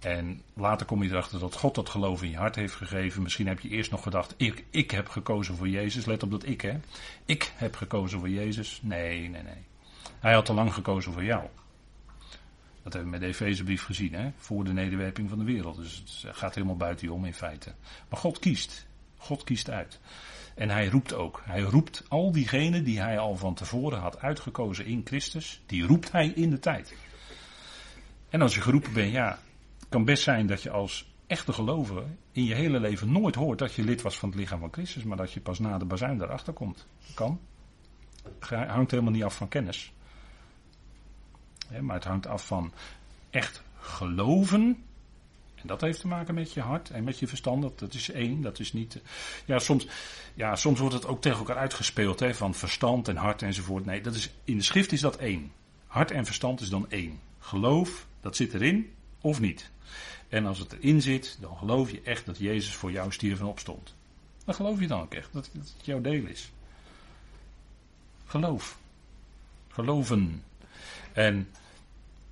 [0.00, 3.22] en later kom je erachter dat God dat geloof in je hart heeft gegeven.
[3.22, 6.04] Misschien heb je eerst nog gedacht, ik, ik heb gekozen voor Jezus.
[6.04, 6.80] Let op dat ik, hè.
[7.24, 8.80] Ik heb gekozen voor Jezus.
[8.82, 9.64] Nee, nee, nee.
[10.20, 11.44] Hij had al lang gekozen voor jou.
[12.82, 14.30] Dat hebben we met de Efezebrief gezien, hè.
[14.36, 15.76] Voor de nederwerping van de wereld.
[15.76, 17.74] Dus het gaat helemaal buiten je om in feite.
[18.08, 18.86] Maar God kiest.
[19.16, 20.00] God kiest uit.
[20.54, 21.42] En hij roept ook.
[21.44, 25.62] Hij roept al diegenen die hij al van tevoren had uitgekozen in Christus.
[25.66, 26.94] Die roept hij in de tijd.
[28.28, 29.38] En als je geroepen bent, ja,
[29.88, 33.74] kan best zijn dat je als echte gelovige in je hele leven nooit hoort dat
[33.74, 36.18] je lid was van het lichaam van Christus, maar dat je pas na de bazuin
[36.18, 36.86] daarachter komt.
[37.14, 37.40] Kan.
[38.38, 39.92] Het hangt helemaal niet af van kennis.
[41.80, 42.72] Maar het hangt af van
[43.30, 44.84] echt geloven.
[45.54, 47.62] En dat heeft te maken met je hart en met je verstand.
[47.62, 48.42] Dat, dat is één.
[48.42, 49.00] Dat is niet.
[49.44, 49.86] Ja soms,
[50.34, 52.20] ja, soms wordt het ook tegen elkaar uitgespeeld.
[52.20, 53.84] Hè, van verstand en hart enzovoort.
[53.84, 55.52] Nee, dat is, in de schrift is dat één.
[55.86, 57.20] Hart en verstand is dan één.
[57.38, 59.70] Geloof, dat zit erin of niet.
[60.28, 63.46] En als het erin zit, dan geloof je echt dat Jezus voor jou stierf en
[63.46, 63.94] opstond.
[64.44, 66.50] Dan geloof je dan ook echt dat het jouw deel is.
[68.26, 68.78] Geloof.
[69.68, 70.42] Geloven.
[71.12, 71.48] En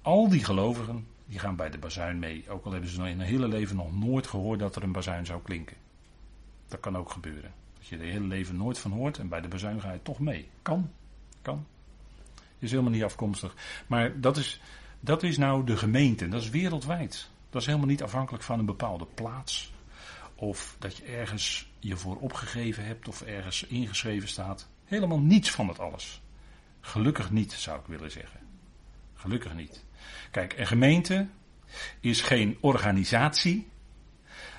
[0.03, 2.45] al die gelovigen, die gaan bij de bazuin mee.
[2.49, 5.27] Ook al hebben ze in hun hele leven nog nooit gehoord dat er een bazuin
[5.27, 5.77] zou klinken.
[6.69, 7.53] Dat kan ook gebeuren.
[7.79, 10.19] Dat je er hele leven nooit van hoort en bij de bazuin ga je toch
[10.19, 10.49] mee.
[10.63, 10.91] Kan.
[11.43, 11.67] Kan.
[12.59, 13.55] Is helemaal niet afkomstig.
[13.87, 14.61] Maar dat is,
[15.01, 16.29] dat is nou de gemeente.
[16.29, 17.29] Dat is wereldwijd.
[17.51, 19.73] Dat is helemaal niet afhankelijk van een bepaalde plaats.
[20.35, 24.69] Of dat je ergens je voor opgegeven hebt of ergens ingeschreven staat.
[24.85, 26.23] Helemaal niets van het alles.
[26.81, 28.41] Gelukkig niet, zou ik willen zeggen.
[29.19, 29.85] Gelukkig niet.
[30.31, 31.27] Kijk, een gemeente
[32.01, 33.69] is geen organisatie,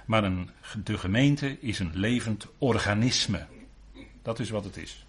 [0.05, 0.49] maar een,
[0.83, 3.45] de gemeente is een levend organisme.
[4.21, 5.05] Dat is wat het is.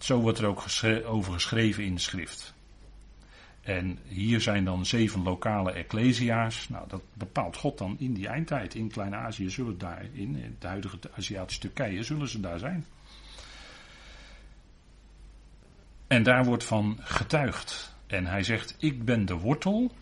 [0.00, 0.64] Zo wordt er ook
[1.06, 2.54] over geschreven in de schrift.
[3.60, 6.68] En hier zijn dan zeven lokale ecclesia's.
[6.68, 8.74] Nou, dat bepaalt God dan in die eindtijd.
[8.74, 12.86] In Klein-Azië zullen daar, in het huidige Aziatische Turkije, zullen ze daar zijn.
[16.10, 17.94] En daar wordt van getuigd.
[18.06, 19.92] En hij zegt, ik ben de wortel.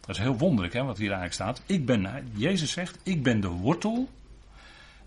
[0.00, 1.62] Dat is heel wonderlijk hè, wat hier eigenlijk staat.
[1.66, 4.08] Ik ben, Jezus zegt, ik ben de wortel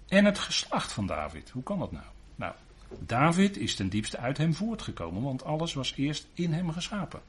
[0.07, 1.49] en het geslacht van David.
[1.49, 2.05] Hoe kan dat nou?
[2.35, 2.53] Nou,
[2.99, 7.21] David is ten diepste uit hem voortgekomen, want alles was eerst in hem geschapen.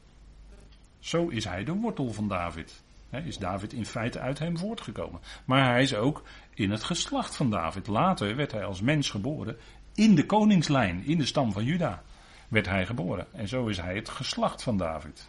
[0.99, 2.83] Zo is hij de wortel van David.
[3.11, 5.21] is David in feite uit hem voortgekomen.
[5.45, 6.23] Maar hij is ook
[6.55, 7.87] in het geslacht van David.
[7.87, 9.57] Later werd hij als mens geboren
[9.95, 12.03] in de koningslijn, in de stam van Juda
[12.51, 13.27] werd hij geboren.
[13.33, 15.29] En zo is hij het geslacht van David.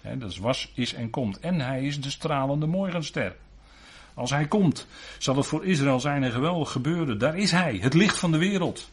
[0.00, 1.40] He, dat was, is en komt.
[1.40, 3.36] En hij is de stralende morgenster.
[4.14, 4.86] Als hij komt,
[5.18, 7.18] zal het voor Israël zijn een geweldig gebeuren.
[7.18, 8.90] Daar is hij, het licht van de wereld.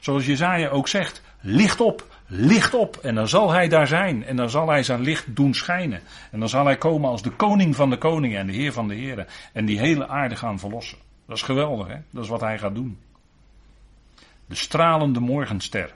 [0.00, 2.96] Zoals Jezaja ook zegt, licht op, licht op.
[2.96, 4.24] En dan zal hij daar zijn.
[4.24, 6.00] En dan zal hij zijn licht doen schijnen.
[6.30, 8.88] En dan zal hij komen als de koning van de koningen en de heer van
[8.88, 9.26] de heren.
[9.52, 10.98] En die hele aarde gaan verlossen.
[11.26, 11.96] Dat is geweldig, hè?
[12.10, 12.98] Dat is wat hij gaat doen.
[14.46, 15.94] De stralende morgenster.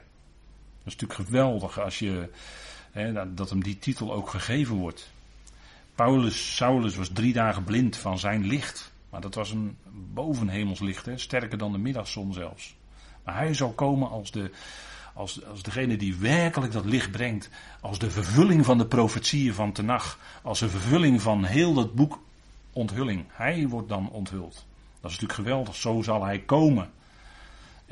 [0.84, 2.28] Dat is natuurlijk geweldig als je,
[2.90, 5.12] hè, dat hem die titel ook gegeven wordt.
[5.94, 8.92] Paulus, Saulus was drie dagen blind van zijn licht.
[9.10, 9.76] Maar dat was een
[10.14, 12.74] bovenhemels licht, hè, sterker dan de middagzon zelfs.
[13.24, 14.50] Maar hij zal komen als, de,
[15.12, 17.50] als, als degene die werkelijk dat licht brengt.
[17.80, 20.18] Als de vervulling van de profetieën van Tenach.
[20.42, 22.20] Als de vervulling van heel dat boek
[22.72, 23.24] onthulling.
[23.28, 24.54] Hij wordt dan onthuld.
[25.00, 25.74] Dat is natuurlijk geweldig.
[25.74, 26.90] Zo zal hij komen.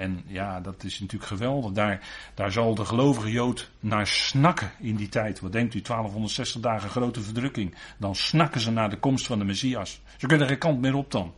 [0.03, 1.73] En ja, dat is natuurlijk geweldig.
[1.73, 5.41] Daar, daar zal de gelovige Jood naar snakken in die tijd.
[5.41, 7.75] Wat denkt u, 1260 dagen grote verdrukking.
[7.99, 10.01] Dan snakken ze naar de komst van de Messias.
[10.17, 11.35] Ze kunnen geen kant meer op dan.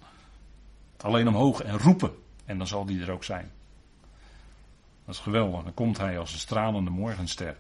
[0.97, 2.13] Alleen omhoog en roepen.
[2.45, 3.51] En dan zal die er ook zijn.
[5.05, 5.63] Dat is geweldig.
[5.63, 7.57] Dan komt hij als een stralende morgenster.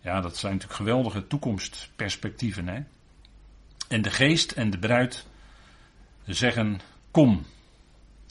[0.00, 2.68] Ja, dat zijn natuurlijk geweldige toekomstperspectieven.
[2.68, 2.80] Hè?
[3.88, 5.26] En de geest en de bruid
[6.24, 7.44] zeggen: Kom.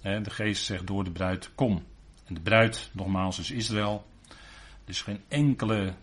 [0.02, 1.84] De geest zegt door de bruid: Kom.
[2.26, 4.08] En de bruid, nogmaals, is Israël.
[4.84, 5.94] Er is geen enkele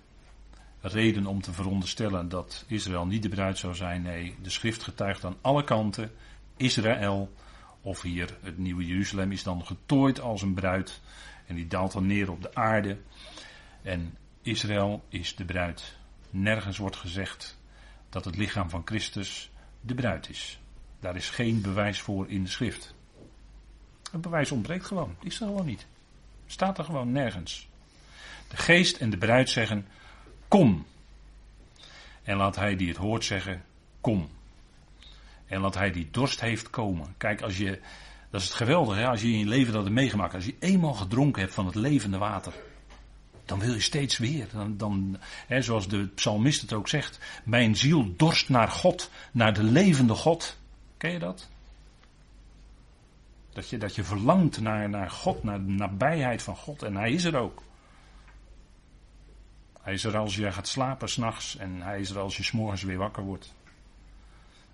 [0.80, 4.02] reden om te veronderstellen dat Israël niet de bruid zou zijn.
[4.02, 6.11] Nee, de schrift getuigt aan alle kanten.
[6.56, 7.32] Israël,
[7.80, 11.00] of hier het nieuwe Jeruzalem, is dan getooid als een bruid.
[11.46, 12.98] En die daalt dan neer op de aarde.
[13.82, 15.96] En Israël is de bruid.
[16.30, 17.59] Nergens wordt gezegd
[18.09, 20.61] dat het lichaam van Christus de bruid is.
[21.00, 22.95] Daar is geen bewijs voor in de schrift.
[24.16, 25.16] Het bewijs ontbreekt gewoon.
[25.22, 25.87] Is er gewoon niet.
[26.46, 27.68] Staat er gewoon nergens.
[28.48, 29.87] De geest en de bruid zeggen:
[30.48, 30.87] Kom.
[32.22, 33.64] En laat hij die het hoort zeggen:
[34.00, 34.29] Kom.
[35.46, 37.14] En laat hij die dorst heeft komen.
[37.16, 37.81] Kijk, als je.
[38.31, 40.35] Dat is het geweldige, als je in je leven dat hebt meegemaakt.
[40.35, 42.52] Als je eenmaal gedronken hebt van het levende water.
[43.44, 44.46] Dan wil je steeds weer.
[44.52, 47.18] Dan, dan, hè, zoals de psalmist het ook zegt.
[47.44, 49.11] Mijn ziel dorst naar God.
[49.33, 50.59] Naar de levende God.
[50.96, 51.48] Ken je dat?
[53.57, 56.83] Dat je, dat je verlangt naar, naar God, naar de nabijheid van God.
[56.83, 57.62] En hij is er ook.
[59.81, 62.83] Hij is er als je gaat slapen s'nachts en hij is er als je s'morgens
[62.83, 63.55] weer wakker wordt.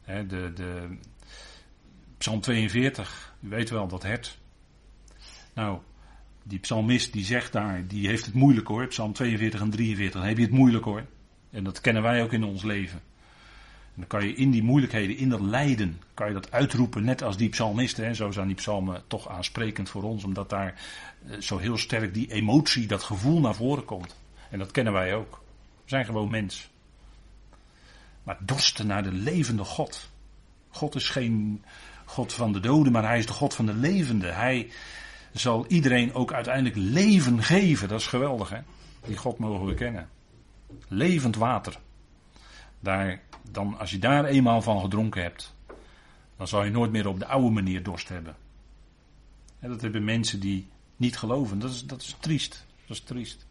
[0.05, 0.97] de, de,
[2.19, 4.39] Psalm 42, u weet wel, dat hert.
[5.55, 5.79] Nou,
[6.43, 8.87] die psalmist die zegt daar, die heeft het moeilijk hoor.
[8.87, 11.07] Psalm 42 en 43, dan heb je het moeilijk hoor.
[11.51, 13.01] En dat kennen wij ook in ons leven.
[13.95, 17.37] Dan kan je in die moeilijkheden, in dat lijden, kan je dat uitroepen, net als
[17.37, 18.05] die psalmisten.
[18.05, 18.15] Hè.
[18.15, 20.81] Zo zijn die psalmen toch aansprekend voor ons, omdat daar
[21.27, 24.17] eh, zo heel sterk die emotie, dat gevoel naar voren komt.
[24.51, 25.41] En dat kennen wij ook.
[25.83, 26.71] We zijn gewoon mens.
[28.23, 30.11] Maar dorsten naar de levende God.
[30.71, 31.65] God is geen
[32.05, 34.27] God van de doden, maar hij is de God van de levende.
[34.27, 34.71] Hij
[35.33, 37.89] zal iedereen ook uiteindelijk leven geven.
[37.89, 38.59] Dat is geweldig, hè?
[39.07, 40.09] Die God mogen we kennen.
[40.89, 41.79] Levend water.
[42.83, 45.55] Daar dan als je daar eenmaal van gedronken hebt,
[46.37, 48.37] dan zal je nooit meer op de oude manier dorst hebben.
[49.59, 51.59] En dat hebben mensen die niet geloven.
[51.59, 52.67] Dat is, dat is triest.
[52.87, 53.47] Dat is triest.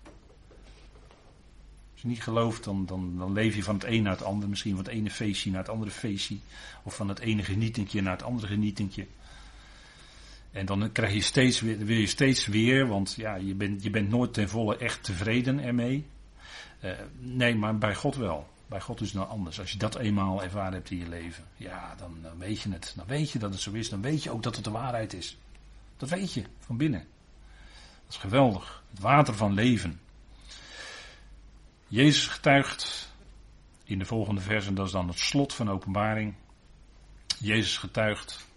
[1.91, 4.49] Als je niet gelooft, dan, dan, dan leef je van het een naar het ander.
[4.49, 6.37] Misschien van het ene feestje naar het andere feestje.
[6.83, 9.07] Of van het ene genietingje naar het andere genietingje.
[10.51, 13.89] En dan krijg je steeds weer, wil je steeds weer, want ja, je bent, je
[13.89, 16.05] bent nooit ten volle echt tevreden ermee.
[16.83, 18.49] Uh, nee, maar bij God wel.
[18.71, 19.59] Bij God is het nou anders.
[19.59, 22.93] Als je dat eenmaal ervaren hebt in je leven, ja, dan, weet je het.
[22.95, 23.89] Dan weet je dat het zo is.
[23.89, 25.37] Dan weet je ook dat het de waarheid is.
[25.97, 27.07] Dat weet je van binnen.
[28.03, 28.83] Dat is geweldig.
[28.89, 29.99] Het water van leven.
[31.87, 33.13] Jezus getuigt
[33.83, 36.33] in de volgende versen, dat is dan het slot van openbaring.
[37.39, 38.47] Jezus getuigt,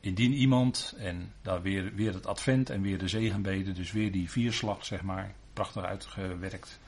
[0.00, 4.30] indien iemand, en daar weer, weer het advent en weer de zegenbeden, dus weer die
[4.30, 6.80] vierslag, zeg maar, prachtig uitgewerkt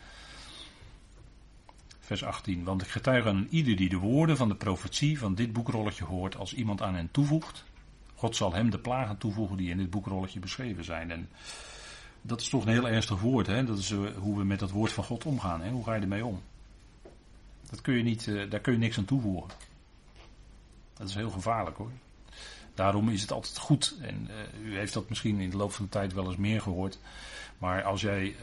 [2.02, 2.64] vers 18.
[2.64, 6.36] Want ik getuig aan ieder die de woorden van de profetie van dit boekrolletje hoort,
[6.36, 7.64] als iemand aan hen toevoegt,
[8.14, 11.10] God zal hem de plagen toevoegen die in dit boekrolletje beschreven zijn.
[11.10, 11.28] En
[12.22, 13.64] dat is toch een heel ernstig woord, hè?
[13.64, 15.60] Dat is uh, hoe we met dat woord van God omgaan.
[15.60, 15.70] Hè?
[15.70, 16.42] Hoe ga je ermee om?
[17.70, 19.50] Dat kun je niet, uh, daar kun je niks aan toevoegen.
[20.94, 21.90] Dat is heel gevaarlijk hoor.
[22.74, 25.84] Daarom is het altijd goed, en uh, u heeft dat misschien in de loop van
[25.84, 26.98] de tijd wel eens meer gehoord.
[27.58, 28.34] Maar als jij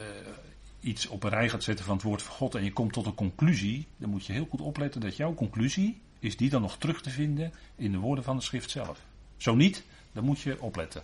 [0.80, 3.06] iets op een rij gaat zetten van het woord van God en je komt tot
[3.06, 6.78] een conclusie, dan moet je heel goed opletten dat jouw conclusie, is die dan nog
[6.78, 9.04] terug te vinden in de woorden van de schrift zelf.
[9.36, 11.02] Zo niet, dan moet je opletten.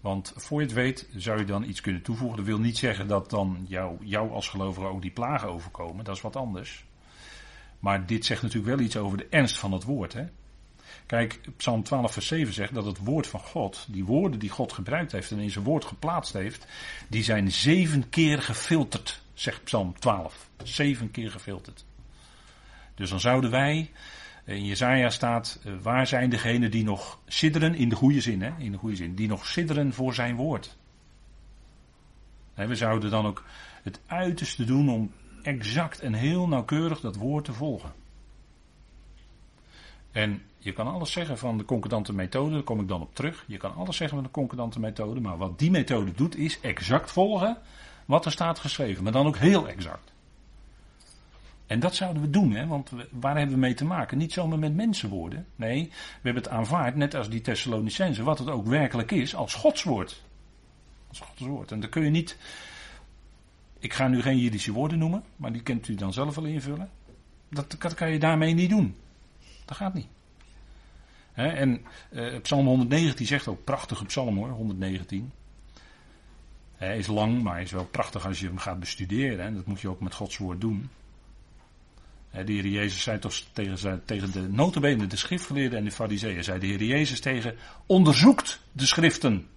[0.00, 2.36] Want voor je het weet zou je dan iets kunnen toevoegen.
[2.36, 6.04] Dat wil niet zeggen dat dan jou, jou als gelovige ook die plagen overkomen.
[6.04, 6.84] Dat is wat anders.
[7.78, 10.12] Maar dit zegt natuurlijk wel iets over de ernst van het woord.
[10.12, 10.24] Hè?
[11.06, 14.72] Kijk, Psalm 12, vers 7 zegt dat het woord van God, die woorden die God
[14.72, 16.66] gebruikt heeft en in zijn woord geplaatst heeft,
[17.08, 20.48] die zijn zeven keer gefilterd, zegt Psalm 12.
[20.62, 21.84] Zeven keer gefilterd.
[22.94, 23.90] Dus dan zouden wij,
[24.44, 28.52] in Jezaja staat, eh, waar zijn degenen die nog sidderen, in de goede zin, hè,
[28.58, 30.76] in de goede zin, die nog sidderen voor zijn woord.
[32.54, 33.44] we zouden dan ook
[33.82, 35.12] het uiterste doen om
[35.42, 37.92] exact en heel nauwkeurig dat woord te volgen.
[40.14, 43.44] En je kan alles zeggen van de concordante methode, daar kom ik dan op terug.
[43.46, 47.10] Je kan alles zeggen van de concordante methode, maar wat die methode doet is exact
[47.10, 47.58] volgen
[48.04, 50.12] wat er staat geschreven, maar dan ook heel exact.
[51.66, 52.66] En dat zouden we doen, hè?
[52.66, 54.18] want waar hebben we mee te maken?
[54.18, 55.46] Niet zomaar met mensenwoorden.
[55.56, 59.54] Nee, we hebben het aanvaard, net als die Thessalonicense, wat het ook werkelijk is, als
[59.54, 60.22] Gods woord.
[61.08, 61.72] Als Gods woord.
[61.72, 62.36] En dan kun je niet.
[63.78, 66.90] Ik ga nu geen Jiddische woorden noemen, maar die kunt u dan zelf wel invullen.
[67.48, 68.94] Dat, dat kan je daarmee niet doen.
[69.64, 70.06] Dat gaat niet.
[71.34, 75.32] en uh, Psalm 119 zegt ook, prachtige psalm hoor, 119.
[76.76, 79.44] Hij is lang, maar hij is wel prachtig als je hem gaat bestuderen.
[79.44, 80.90] En dat moet je ook met Gods woord doen.
[82.30, 86.58] De Heer Jezus zei toch tegen, tegen de notabene, de schriftgeleerden en de fariseeën, zei
[86.58, 89.48] de Heer Jezus tegen, onderzoekt de schriften.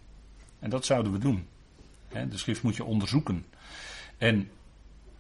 [0.60, 1.48] En dat zouden we doen.
[2.30, 3.46] De schrift moet je onderzoeken.
[4.18, 4.50] En,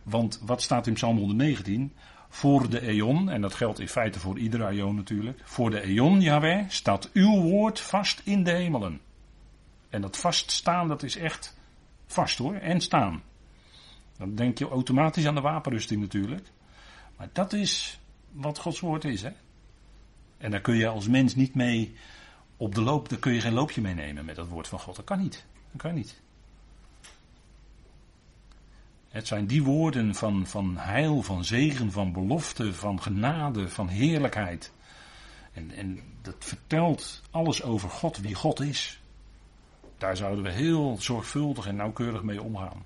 [0.03, 1.93] want wat staat in Psalm 119?
[2.37, 5.41] Voor de eon, en dat geldt in feite voor iedere eon natuurlijk.
[5.43, 9.01] Voor de eon, Yahweh, staat uw woord vast in de hemelen.
[9.89, 11.57] En dat vaststaan, dat is echt
[12.05, 13.23] vast hoor, en staan.
[14.17, 16.47] Dan denk je automatisch aan de wapenrusting natuurlijk.
[17.17, 17.99] Maar dat is
[18.31, 19.31] wat Gods woord is, hè.
[20.37, 21.95] En daar kun je als mens niet mee
[22.57, 24.95] op de loop, daar kun je geen loopje mee nemen met dat woord van God.
[24.95, 25.45] Dat kan niet.
[25.71, 26.21] Dat kan niet.
[29.09, 34.71] Het zijn die woorden van, van heil, van zegen, van belofte, van genade, van heerlijkheid.
[35.53, 39.01] En, en dat vertelt alles over God, wie God is.
[39.97, 42.85] Daar zouden we heel zorgvuldig en nauwkeurig mee omgaan.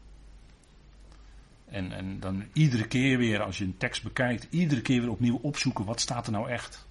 [1.66, 5.40] En, en dan iedere keer weer, als je een tekst bekijkt, iedere keer weer opnieuw
[5.42, 6.86] opzoeken, wat staat er nou echt?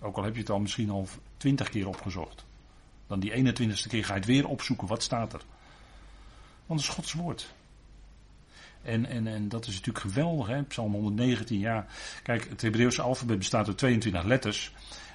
[0.00, 2.44] Ook al heb je het al misschien al twintig keer opgezocht.
[3.06, 5.42] Dan die 21ste keer ga je het weer opzoeken, wat staat er?
[6.66, 7.54] Want het is Gods woord.
[8.84, 10.62] En, en, en dat is natuurlijk geweldig, hè?
[10.62, 11.86] Psalm 119, ja.
[12.22, 14.72] Kijk, het Hebreeuwse alfabet bestaat uit 22 letters.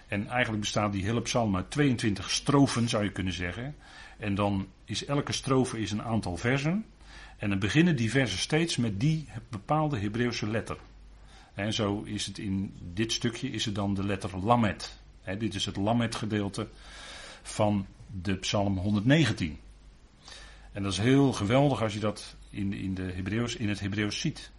[0.08, 3.76] En eigenlijk bestaat die hele psalm uit 22 strofen, zou je kunnen zeggen.
[4.18, 6.86] En dan is elke strofe is een aantal versen.
[7.38, 10.78] En dan beginnen die versen steeds met die bepaalde Hebreeuwse letter.
[11.54, 14.98] En zo is het in dit stukje is het dan de letter Lamet.
[15.38, 16.68] dit is het Lamet gedeelte
[17.42, 17.86] van
[18.22, 19.58] de Psalm 119.
[20.72, 24.20] En dat is heel geweldig als je dat in, in, de Hebreeuws, in het Hebreeuws
[24.20, 24.52] ziet.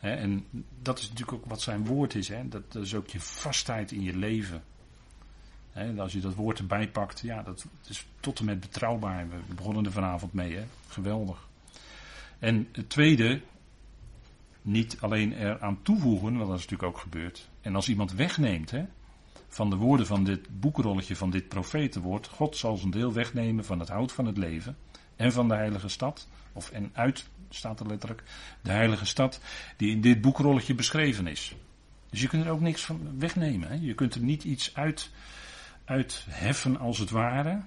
[0.00, 0.46] en
[0.82, 2.30] dat is natuurlijk ook wat zijn woord is.
[2.44, 4.62] Dat, dat, is ook je vastheid in je leven.
[5.72, 9.28] En als je dat woord erbij pakt, ja, dat is tot en met betrouwbaar.
[9.28, 10.64] We begonnen er vanavond mee, hè?
[10.88, 11.48] geweldig.
[12.38, 13.40] En het tweede,
[14.62, 17.48] niet alleen eraan toevoegen, want dat is natuurlijk ook gebeurd.
[17.60, 18.84] En als iemand wegneemt hè,
[19.48, 23.78] van de woorden van dit boekrolletje van dit profetenwoord, God zal zijn deel wegnemen van
[23.78, 24.76] het hout van het leven
[25.18, 28.22] en van de heilige stad, of en uit staat er letterlijk,
[28.60, 29.40] de heilige stad
[29.76, 31.56] die in dit boekrolletje beschreven is.
[32.10, 33.68] Dus je kunt er ook niks van wegnemen.
[33.68, 33.74] Hè.
[33.74, 35.10] Je kunt er niet iets uit,
[35.84, 37.62] uit heffen als het ware,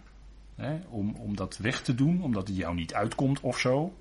[0.56, 3.96] hè, om, om dat weg te doen, omdat het jou niet uitkomt of zo.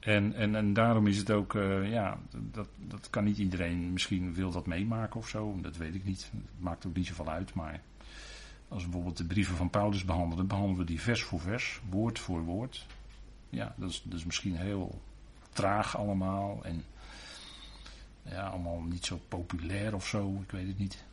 [0.00, 4.34] En, en, en daarom is het ook, uh, ja, dat, dat kan niet iedereen misschien
[4.34, 5.58] wil dat meemaken of zo.
[5.60, 6.30] Dat weet ik niet.
[6.32, 7.54] Het maakt ook niet zoveel uit.
[7.54, 7.80] Maar
[8.70, 12.18] als we bijvoorbeeld de brieven van Paulus behandelen, behandelen we die vers voor vers, woord
[12.18, 12.86] voor woord.
[13.48, 15.00] Ja, dat is, dat is misschien heel
[15.52, 16.64] traag allemaal.
[16.64, 16.84] En
[18.22, 20.40] ja, allemaal niet zo populair of zo.
[20.42, 21.04] Ik weet het niet.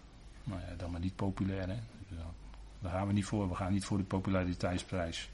[0.43, 1.79] Nou ja, dan maar niet populair, hè.
[2.79, 3.49] Daar gaan we niet voor.
[3.49, 5.29] We gaan niet voor de populariteitsprijs.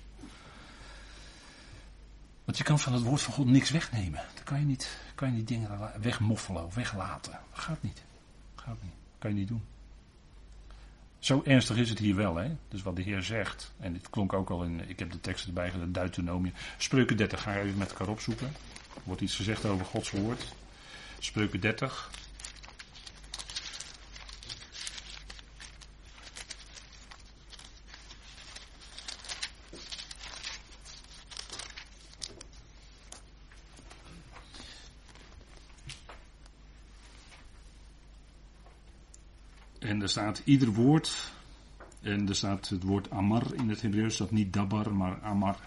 [2.43, 4.21] Want je kan van het woord van God niks wegnemen.
[4.35, 7.39] Dan kan je niet, kan je niet dingen wegmoffelen of weglaten.
[7.51, 8.03] Gaat niet.
[8.55, 8.91] Dat gaat niet.
[8.91, 9.63] Dat kan je niet doen.
[11.23, 12.49] Zo ernstig is het hier wel, hè?
[12.69, 15.47] Dus wat de Heer zegt, en dit klonk ook al in, ik heb de tekst
[15.47, 16.53] erbij gedaan, Deuteronomie.
[16.77, 18.47] Spreuken 30, ga even met elkaar opzoeken.
[18.95, 20.53] Er wordt iets gezegd over Gods woord.
[21.19, 22.11] Spreuken 30.
[39.83, 41.31] En er staat ieder woord,
[42.01, 45.59] en er staat het woord amar in het Hebreeuws, dat niet dabar, maar amar.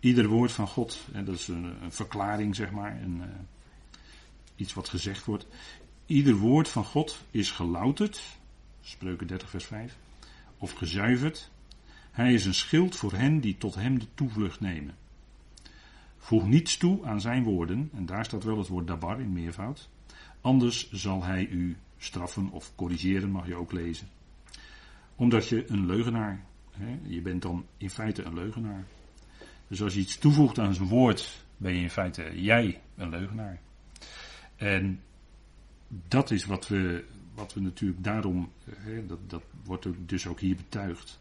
[0.00, 3.24] Ieder woord van God, en dat is een, verklaring zeg maar, uh,
[4.56, 5.46] iets wat gezegd wordt.
[6.06, 8.22] Ieder woord van God is gelouterd,
[8.80, 9.96] spreuken 30 vers 5,
[10.58, 11.50] of gezuiverd.
[12.10, 14.94] Hij is een schild voor hen die tot hem de toevlucht nemen.
[16.18, 19.88] Voeg niets toe aan zijn woorden, en daar staat wel het woord dabar in meervoud.
[20.40, 24.08] Anders zal hij u straffen of corrigeren mag je ook lezen.
[25.16, 28.84] Omdat je een leugenaar, hè, je bent dan in feite een leugenaar.
[29.68, 33.60] Dus als je iets toevoegt aan zijn woord, ben je in feite jij een leugenaar.
[34.56, 35.00] En
[36.08, 40.56] dat is wat we, wat we natuurlijk daarom, hè, dat, dat wordt dus ook hier
[40.56, 41.20] betuigd.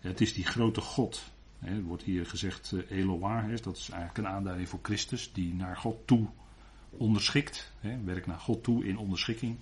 [0.00, 1.34] Het is die grote God.
[1.58, 5.76] Hè, wordt hier gezegd uh, Eloah, dat is eigenlijk een aanduiding voor Christus, die naar
[5.76, 6.26] God toe
[6.90, 9.56] onderschikt, hè, werkt naar God toe in onderschikking,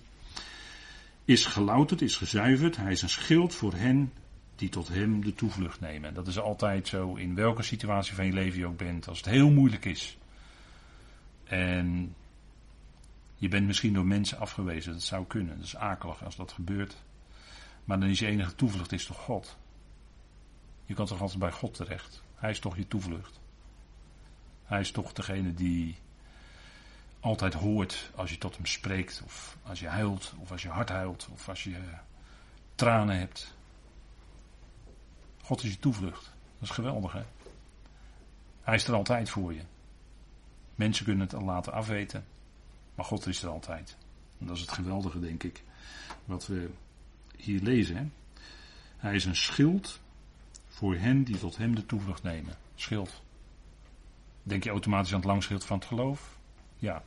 [1.25, 2.77] is gelouterd, is gezuiverd.
[2.77, 4.13] Hij is een schild voor hen
[4.55, 6.13] die tot hem de toevlucht nemen.
[6.13, 9.07] Dat is altijd zo in welke situatie van je leven je ook bent.
[9.07, 10.17] Als het heel moeilijk is.
[11.43, 12.15] En
[13.35, 14.93] je bent misschien door mensen afgewezen.
[14.93, 15.55] Dat zou kunnen.
[15.55, 17.03] Dat is akelig als dat gebeurt.
[17.83, 19.57] Maar dan is je enige toevlucht is toch God.
[20.85, 22.23] Je kan toch altijd bij God terecht.
[22.35, 23.39] Hij is toch je toevlucht.
[24.63, 25.95] Hij is toch degene die
[27.25, 30.89] altijd hoort als je tot hem spreekt, of als je huilt, of als je hart
[30.89, 31.79] huilt, of als je
[32.75, 33.55] tranen hebt.
[35.41, 36.23] God is je toevlucht.
[36.59, 37.23] Dat is geweldig, hè?
[38.61, 39.61] Hij is er altijd voor je.
[40.75, 42.25] Mensen kunnen het al laten afweten,
[42.95, 43.97] maar God is er altijd.
[44.39, 45.63] En dat is het geweldige, denk ik,
[46.25, 46.69] wat we
[47.37, 47.95] hier lezen.
[47.95, 48.05] Hè?
[48.97, 49.99] Hij is een schild
[50.67, 52.57] voor hen die tot hem de toevlucht nemen.
[52.75, 53.21] Schild.
[54.43, 56.37] Denk je automatisch aan het langschild van het geloof?
[56.77, 57.03] Ja.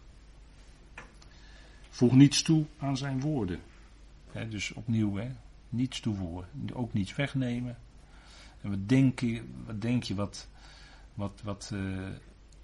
[1.99, 3.61] Voeg niets toe aan zijn woorden.
[4.49, 5.29] dus opnieuw, he,
[5.69, 6.49] niets toevoegen.
[6.73, 7.79] Ook niets wegnemen.
[8.61, 10.49] En wat denk je, wat, denk je wat,
[11.15, 12.09] wat, wat, uh,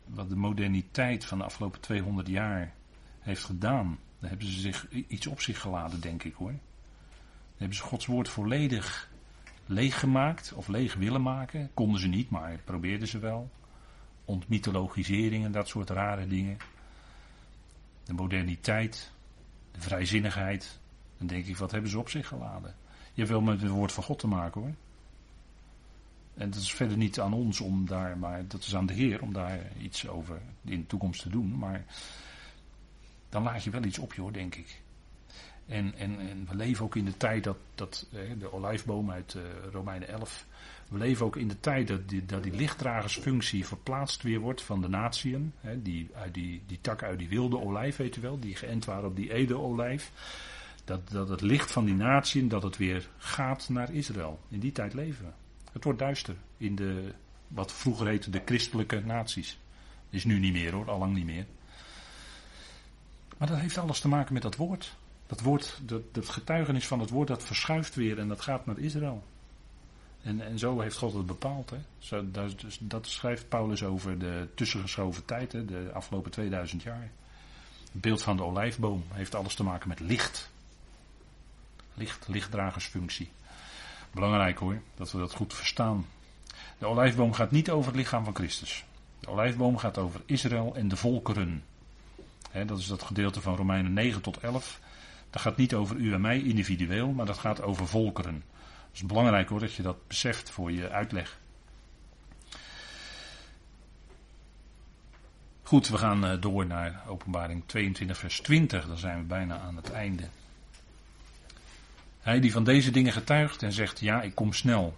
[0.05, 2.75] wat de moderniteit van de afgelopen 200 jaar
[3.21, 3.99] heeft gedaan?
[4.19, 6.53] Daar hebben ze zich iets op zich geladen, denk ik hoor.
[6.53, 9.11] Daar hebben ze Gods woord volledig
[9.67, 11.71] leeggemaakt of leeg willen maken.
[11.75, 13.51] Konden ze niet, maar probeerden ze wel.
[14.25, 16.57] Ontmythologisering en dat soort rare dingen.
[18.05, 19.13] De moderniteit,
[19.75, 20.79] de vrijzinnigheid.
[21.19, 22.75] Dan denk ik, wat hebben ze op zich geladen?
[23.13, 24.75] Je hebt wel met het woord van God te maken hoor.
[26.35, 29.23] En dat is verder niet aan ons om daar, maar dat is aan de Heer
[29.23, 31.59] om daar iets over in de toekomst te doen.
[31.59, 31.85] Maar
[33.29, 34.83] dan laat je wel iets op je hoor, denk ik.
[35.67, 38.07] En, en, en we leven ook in de tijd dat, dat
[38.39, 39.43] de olijfboom uit uh,
[39.73, 40.47] Romeinen 11.
[40.89, 44.81] We leven ook in de tijd dat die, dat die lichtdragersfunctie verplaatst weer wordt van
[44.81, 45.53] de natieën.
[45.83, 49.09] Die, uit die, die takken uit die wilde olijf, weet je wel, die geënt waren
[49.09, 50.11] op die ede-olijf.
[50.85, 54.41] Dat, dat het licht van die natieën, dat het weer gaat naar Israël.
[54.49, 55.31] In die tijd leven we.
[55.73, 57.13] Het wordt duister in de,
[57.49, 59.59] wat vroeger heette de christelijke naties.
[60.11, 61.47] Is nu niet meer hoor, al lang niet meer.
[63.39, 64.97] Maar dat heeft alles te maken met dat woord.
[65.27, 65.81] Dat woord,
[66.13, 69.23] dat, getuigenis van het woord, dat verschuift weer en dat gaat naar Israël.
[70.23, 71.71] En, en zo heeft God het bepaald.
[71.71, 71.79] Hè.
[71.99, 77.11] Zo, dat, dus, dat schrijft Paulus over de tussengeschoven tijd, hè, de afgelopen 2000 jaar.
[77.93, 80.51] Het beeld van de olijfboom heeft alles te maken met licht.
[81.95, 83.31] Licht, lichtdragersfunctie.
[84.11, 86.07] Belangrijk hoor, dat we dat goed verstaan.
[86.79, 88.85] De olijfboom gaat niet over het lichaam van Christus.
[89.21, 91.65] De olijfboom gaat over Israël en de volkeren.
[92.67, 94.81] dat is dat gedeelte van Romeinen 9 tot 11.
[95.35, 98.35] Dat gaat niet over u en mij individueel, maar dat gaat over volkeren.
[98.35, 101.39] Het is belangrijk hoor dat je dat beseft voor je uitleg.
[105.63, 108.87] Goed, we gaan eh, door naar openbaring 22 vers 20.
[108.87, 110.29] Dan zijn we bijna aan het einde.
[112.21, 114.97] Hij die van deze dingen getuigt en zegt ja, ik kom snel.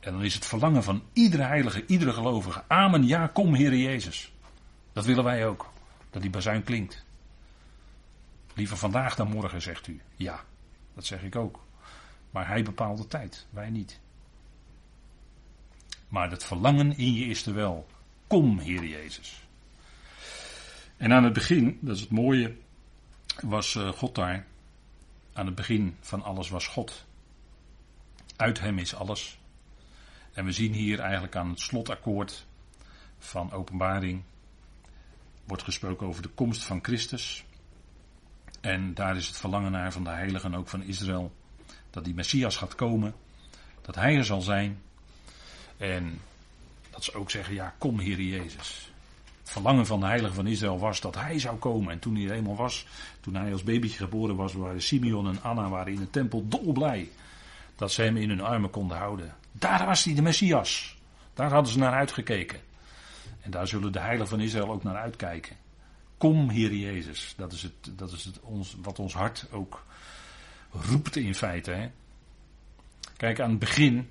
[0.00, 2.62] En dan is het verlangen van iedere heilige, iedere gelovige.
[2.66, 4.32] Amen, ja, kom Heer Jezus.
[4.92, 5.72] Dat willen wij ook.
[6.10, 7.04] Dat die bazuin klinkt.
[8.54, 10.00] Liever vandaag dan morgen, zegt u.
[10.16, 10.44] Ja,
[10.94, 11.64] dat zeg ik ook.
[12.30, 14.00] Maar hij bepaalt de tijd, wij niet.
[16.08, 17.86] Maar het verlangen in je is er wel.
[18.26, 19.42] Kom, Heer Jezus.
[20.96, 22.56] En aan het begin, dat is het mooie,
[23.40, 24.46] was eh, God daar.
[25.32, 27.06] Aan het begin van alles was God.
[28.36, 29.38] Uit hem is alles.
[30.32, 32.46] En we zien hier eigenlijk aan het slotakkoord
[33.18, 34.22] van openbaring.
[35.44, 37.44] Wordt gesproken over de komst van Christus.
[38.60, 41.32] En daar is het verlangen naar van de heiligen, ook van Israël.
[41.90, 43.14] Dat die Messias gaat komen.
[43.82, 44.82] Dat hij er zal zijn.
[45.76, 46.20] En
[46.90, 48.92] dat ze ook zeggen, ja kom Heer Jezus.
[49.40, 51.92] Het verlangen van de heiligen van Israël was dat hij zou komen.
[51.92, 52.86] En toen hij er eenmaal was,
[53.20, 57.08] toen hij als babytje geboren was, waren Simeon en Anna waren in de tempel dolblij.
[57.76, 59.34] Dat ze hem in hun armen konden houden.
[59.52, 60.98] Daar was hij, de Messias.
[61.34, 62.60] Daar hadden ze naar uitgekeken.
[63.40, 65.56] En daar zullen de heiligen van Israël ook naar uitkijken.
[66.20, 67.34] Kom, Heer Jezus.
[67.36, 69.84] Dat is, het, dat is het, ons, wat ons hart ook
[70.70, 71.70] roept in feite.
[71.70, 71.90] Hè?
[73.16, 74.10] Kijk, aan het begin,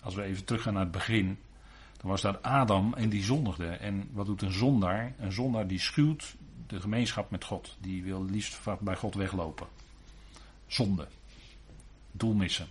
[0.00, 1.38] als we even teruggaan naar het begin,
[1.96, 3.66] dan was daar Adam en die zondigde.
[3.66, 5.14] En wat doet een zondaar?
[5.18, 6.34] Een zondaar die schuwt
[6.66, 7.76] de gemeenschap met God.
[7.80, 9.66] Die wil liefst bij God weglopen.
[10.66, 11.08] Zonde.
[12.12, 12.66] Doel missen.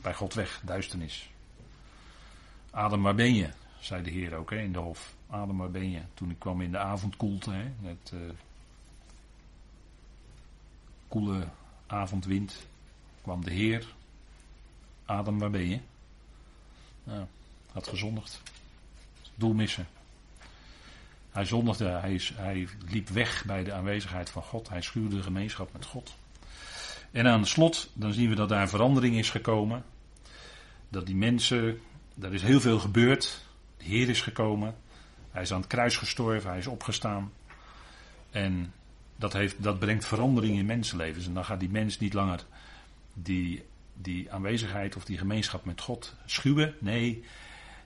[0.00, 1.30] Bij God weg, duisternis.
[2.70, 3.48] Adam, waar ben je?
[3.80, 5.14] zei de Heer ook hè, in de hof.
[5.32, 6.00] Adam, waar ben je?
[6.14, 8.20] Toen ik kwam in de avondkoelte, hè, met uh,
[11.08, 11.48] koele
[11.86, 12.66] avondwind,
[13.22, 13.86] kwam de Heer.
[15.04, 15.78] Adam, waar ben je?
[17.04, 17.24] Nou,
[17.72, 18.42] had gezondigd.
[19.34, 19.86] Doel missen.
[21.30, 24.68] Hij zondigde, hij, hij liep weg bij de aanwezigheid van God.
[24.68, 26.14] Hij schuwde de gemeenschap met God.
[27.10, 29.84] En aan het slot, dan zien we dat daar verandering is gekomen.
[30.88, 31.80] Dat die mensen,
[32.20, 33.44] er is heel veel gebeurd.
[33.76, 34.76] De Heer is gekomen.
[35.32, 37.32] Hij is aan het kruis gestorven, hij is opgestaan.
[38.30, 38.72] En
[39.16, 41.26] dat, heeft, dat brengt verandering in mensenlevens.
[41.26, 42.44] En dan gaat die mens niet langer
[43.14, 43.64] die,
[43.94, 46.74] die aanwezigheid of die gemeenschap met God schuwen.
[46.78, 47.24] Nee,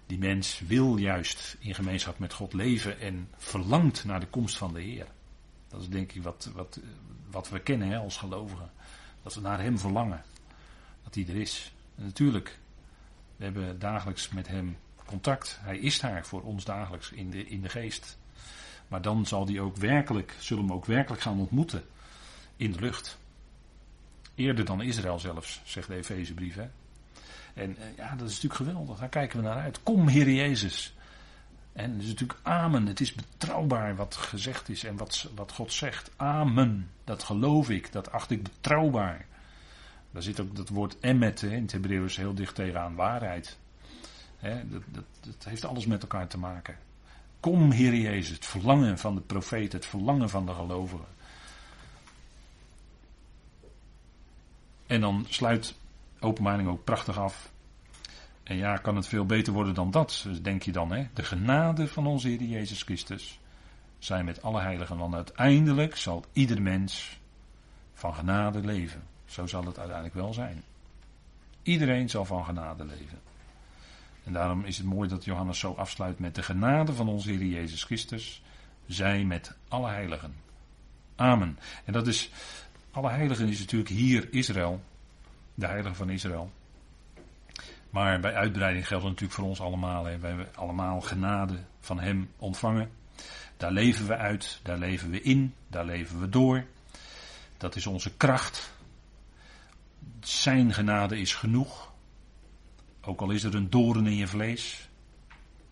[0.07, 4.74] die mens wil juist in gemeenschap met God leven en verlangt naar de komst van
[4.74, 5.07] de Heer.
[5.68, 6.80] Dat is denk ik wat, wat,
[7.30, 8.70] wat we kennen hè, als gelovigen.
[9.22, 10.22] Dat we naar Hem verlangen.
[11.05, 11.72] Dat Hij er is.
[11.97, 12.59] En natuurlijk,
[13.36, 14.76] we hebben dagelijks met Hem
[15.07, 15.59] contact.
[15.62, 18.18] Hij is daar voor ons dagelijks in de, in de geest.
[18.88, 21.84] Maar dan zal die ook werkelijk, zullen we hem ook werkelijk gaan ontmoeten
[22.57, 23.18] in de lucht.
[24.34, 26.57] Eerder dan Israël zelfs, zegt de Efezebrief.
[27.54, 28.98] En eh, ja, dat is natuurlijk geweldig.
[28.98, 29.82] Daar kijken we naar uit.
[29.82, 30.94] Kom, Heer Jezus.
[31.72, 32.86] En het is natuurlijk amen.
[32.86, 36.11] Het is betrouwbaar wat gezegd is en wat, wat God zegt.
[36.16, 36.90] Amen.
[37.04, 37.92] Dat geloof ik.
[37.92, 39.26] Dat acht ik betrouwbaar.
[40.11, 43.59] Daar zit ook dat woord emmet in het Hebreeuws heel dicht tegenaan waarheid.
[44.41, 46.76] Dat, dat, dat, heeft alles met elkaar te maken.
[47.41, 48.37] Kom, Heer Jezus.
[48.37, 49.72] Het verlangen van de profeet.
[49.72, 51.07] Het verlangen van de gelovigen.
[54.87, 55.74] En dan sluit
[56.20, 57.53] openbaring ook prachtig af.
[58.43, 60.93] En ja, kan het veel beter worden dan dat, dus denk je dan.
[60.93, 61.07] Hè?
[61.12, 63.41] De genade van onze Heer Jezus Christus
[63.99, 64.97] zijn met alle heiligen.
[64.97, 67.20] Want uiteindelijk zal ieder mens
[67.95, 69.03] van genade leven.
[69.24, 70.62] Zo zal het uiteindelijk wel zijn.
[71.62, 73.18] Iedereen zal van genade leven.
[74.27, 77.45] En daarom is het mooi dat Johannes zo afsluit met de genade van onze Heer
[77.45, 78.43] Jezus Christus.
[78.87, 80.35] Zij met alle heiligen.
[81.16, 81.59] Amen.
[81.85, 82.31] En dat is,
[82.91, 84.83] alle heiligen is natuurlijk hier Israël
[85.57, 86.51] de heilige van Israël.
[87.91, 90.05] Maar bij uitbreiding geldt het natuurlijk voor ons allemaal.
[90.05, 90.18] Hè.
[90.18, 92.91] We hebben allemaal genade van Hem ontvangen.
[93.57, 96.64] Daar leven we uit, daar leven we in, daar leven we door.
[97.57, 98.74] Dat is onze kracht.
[100.20, 101.93] Zijn genade is genoeg.
[103.07, 104.88] Ook al is er een doorn in je vlees.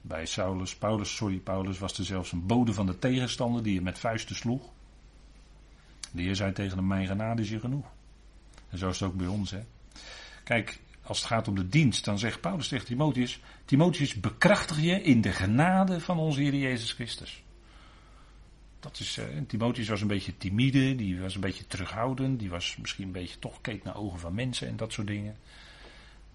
[0.01, 3.80] Bij Saulus, Paulus, sorry, Paulus was er zelfs een bode van de tegenstander die je
[3.80, 4.62] met vuisten sloeg.
[6.11, 7.87] De Heer zei tegen hem, mijn genade is je genoeg.
[8.68, 9.51] En zo is het ook bij ons.
[9.51, 9.61] Hè.
[10.45, 15.03] Kijk, als het gaat om de dienst, dan zegt Paulus tegen Timotheus: Timotheus, bekrachtig je
[15.03, 17.43] in de genade van onze Heer Jezus Christus.
[18.80, 22.76] Dat is, uh, Timotheus was een beetje timide, die was een beetje terughoudend, die was
[22.76, 25.37] misschien een beetje toch keek naar ogen van mensen en dat soort dingen.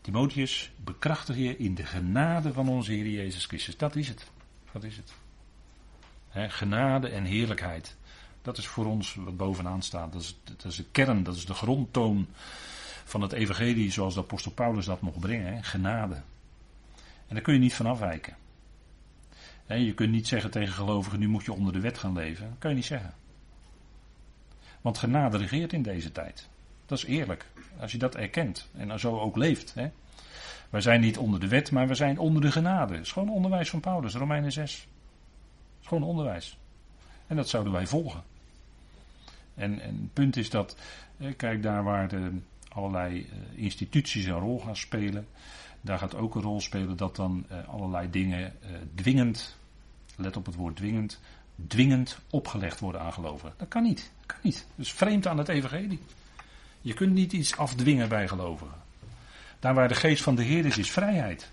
[0.01, 3.77] Timotheus, bekrachtig je in de genade van onze Heer Jezus Christus.
[3.77, 4.31] Dat is het.
[4.71, 5.13] Dat is het.
[6.51, 7.97] genade en heerlijkheid.
[8.41, 10.13] Dat is voor ons wat bovenaan staat.
[10.13, 12.27] Dat is, dat is de kern, dat is de grondtoon
[13.03, 15.63] van het evangelie zoals de apostel Paulus dat mocht brengen.
[15.63, 16.21] Genade.
[17.27, 18.35] En daar kun je niet van afwijken.
[19.67, 22.49] je kunt niet zeggen tegen gelovigen, nu moet je onder de wet gaan leven.
[22.49, 23.13] Dat kan je niet zeggen.
[24.81, 26.49] Want genade regeert in deze tijd.
[26.89, 27.45] Dat is eerlijk.
[27.79, 29.73] Als je dat erkent en zo ook leeft.
[29.73, 29.89] Hè?
[30.69, 32.93] Wij zijn niet onder de wet, maar we zijn onder de genade.
[32.93, 34.73] Het is gewoon onderwijs van Paulus, Romeinen 6.
[34.73, 34.87] Het
[35.81, 36.57] is gewoon onderwijs.
[37.27, 38.23] En dat zouden wij volgen.
[39.55, 40.75] En, en het punt is dat,
[41.37, 42.31] kijk daar waar de,
[42.69, 45.27] allerlei eh, instituties een rol gaan spelen.
[45.81, 49.57] Daar gaat ook een rol spelen dat dan eh, allerlei dingen eh, dwingend,
[50.15, 51.19] let op het woord dwingend,
[51.67, 53.53] dwingend opgelegd worden aan gelovigen.
[53.57, 54.11] Dat kan niet.
[54.17, 54.65] Dat kan niet.
[54.75, 55.99] Dat is vreemd aan het evangelie.
[56.81, 58.77] Je kunt niet iets afdwingen bij gelovigen.
[59.59, 61.51] Daar waar de geest van de Heer is, is vrijheid.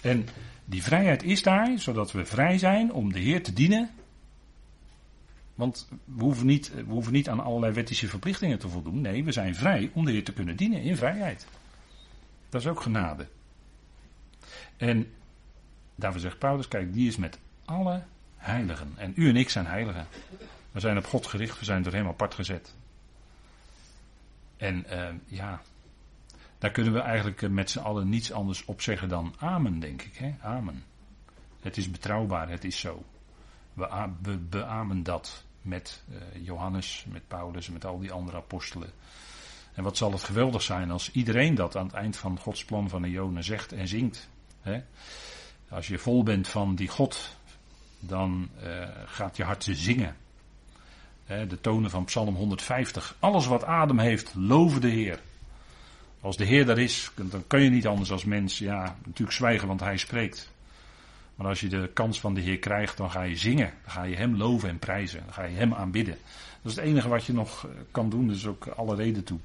[0.00, 0.28] En
[0.64, 3.90] die vrijheid is daar, zodat we vrij zijn om de Heer te dienen
[5.54, 9.00] want we hoeven, niet, we hoeven niet aan allerlei wettische verplichtingen te voldoen.
[9.00, 11.46] Nee, we zijn vrij om de Heer te kunnen dienen in vrijheid.
[12.48, 13.26] Dat is ook genade.
[14.76, 15.12] En
[15.94, 18.02] daarvoor zegt Paulus, kijk, die is met alle
[18.36, 18.92] heiligen.
[18.96, 20.06] En u en ik zijn heiligen.
[20.72, 22.74] We zijn op God gericht, we zijn door hem apart gezet.
[24.56, 25.60] En uh, ja,
[26.58, 30.02] daar kunnen we eigenlijk eh, met z'n allen niets anders op zeggen dan amen, denk
[30.02, 30.16] ik.
[30.16, 30.34] Hè?
[30.40, 30.84] Amen.
[31.60, 33.04] Het is betrouwbaar, het is zo.
[33.72, 38.90] We, beamen dat met uh, Johannes, met Paulus en met al die andere apostelen.
[39.74, 42.88] En wat zal het geweldig zijn als iedereen dat aan het eind van Gods plan
[42.88, 44.28] van Ione zegt en zingt.
[44.60, 44.82] Hè?
[45.68, 47.36] Als je vol bent van die God,
[47.98, 50.16] dan uh, gaat je hart zingen.
[51.26, 53.16] De tonen van Psalm 150.
[53.18, 55.20] Alles wat adem heeft, loven de Heer.
[56.20, 59.68] Als de Heer daar is, dan kun je niet anders als mens, ja, natuurlijk zwijgen,
[59.68, 60.52] want Hij spreekt.
[61.34, 63.72] Maar als je de kans van de Heer krijgt, dan ga je zingen.
[63.82, 65.20] Dan ga je Hem loven en prijzen.
[65.24, 66.16] Dan ga je Hem aanbidden.
[66.62, 68.28] Dat is het enige wat je nog eh, kan doen.
[68.28, 69.38] Dus ook alle reden toe.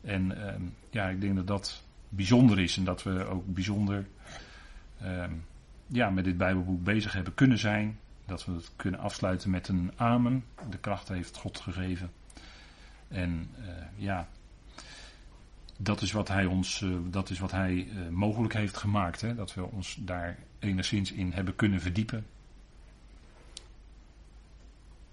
[0.00, 2.76] En ehm, ja, ik denk dat dat bijzonder is.
[2.76, 4.06] En dat we ook bijzonder
[5.00, 5.32] ehm,
[5.86, 7.98] ja, met dit Bijbelboek bezig hebben kunnen zijn.
[8.26, 10.44] Dat we het kunnen afsluiten met een amen.
[10.70, 12.12] De kracht heeft God gegeven.
[13.08, 13.66] En uh,
[13.96, 14.28] ja,
[15.76, 19.20] dat is wat hij ons, uh, dat is wat hij uh, mogelijk heeft gemaakt.
[19.20, 19.34] Hè?
[19.34, 22.26] Dat we ons daar enigszins in hebben kunnen verdiepen.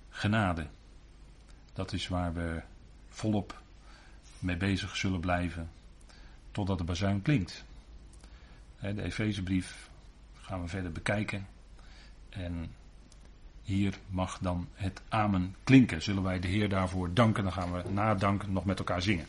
[0.09, 0.67] Genade.
[1.73, 2.61] Dat is waar we
[3.09, 3.61] volop
[4.39, 5.69] mee bezig zullen blijven.
[6.51, 7.63] Totdat de bazuin klinkt.
[8.79, 9.89] De Efezebrief
[10.33, 11.47] gaan we verder bekijken.
[12.29, 12.71] En
[13.63, 16.01] hier mag dan het amen klinken.
[16.01, 17.43] Zullen wij de Heer daarvoor danken?
[17.43, 19.25] Dan gaan we nadanken nog met elkaar zingen.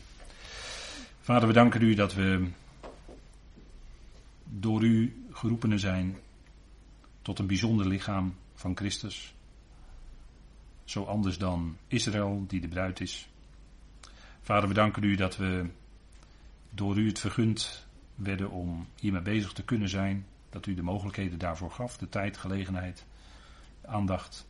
[1.21, 2.47] Vader, we danken u dat we
[4.43, 6.17] door u geroepenen zijn
[7.21, 9.33] tot een bijzonder lichaam van Christus.
[10.83, 13.27] Zo anders dan Israël, die de bruid is.
[14.41, 15.69] Vader, we danken u dat we
[16.69, 20.25] door u het vergund werden om hiermee bezig te kunnen zijn.
[20.49, 23.05] Dat u de mogelijkheden daarvoor gaf, de tijd, gelegenheid,
[23.87, 24.47] aandacht,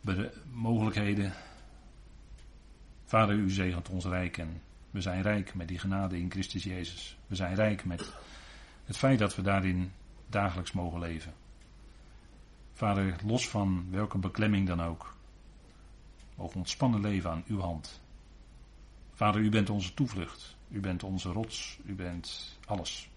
[0.00, 1.32] de mogelijkheden.
[3.04, 7.18] Vader, u zegent ons rijk en we zijn rijk met die genade in Christus Jezus.
[7.26, 8.12] We zijn rijk met
[8.84, 9.92] het feit dat we daarin
[10.26, 11.32] dagelijks mogen leven.
[12.72, 15.16] Vader, los van welke beklemming dan ook,
[16.34, 18.00] mogen ontspannen leven aan uw hand.
[19.16, 20.56] Vader, u bent onze toevlucht.
[20.68, 21.78] U bent onze rots.
[21.84, 23.08] U bent alles.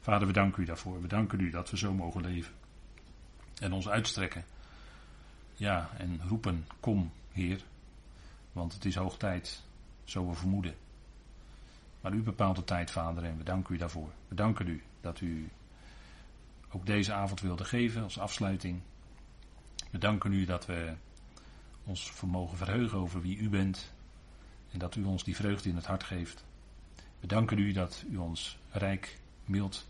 [0.00, 1.00] Vader, we danken u daarvoor.
[1.00, 2.54] We danken u dat we zo mogen leven.
[3.60, 4.44] En ons uitstrekken.
[5.54, 7.64] Ja, en roepen, kom, Heer.
[8.52, 9.62] Want het is hoog tijd,
[10.04, 10.74] zo we vermoeden.
[12.00, 14.10] Maar u bepaalt de tijd, Vader, en we danken u daarvoor.
[14.28, 15.50] We danken u dat u
[16.70, 18.80] ook deze avond wilde geven als afsluiting.
[19.90, 20.94] We danken u dat we
[21.84, 23.92] ons vermogen verheugen over wie u bent
[24.72, 26.44] en dat u ons die vreugde in het hart geeft.
[27.20, 29.88] We danken u dat u ons rijk, mild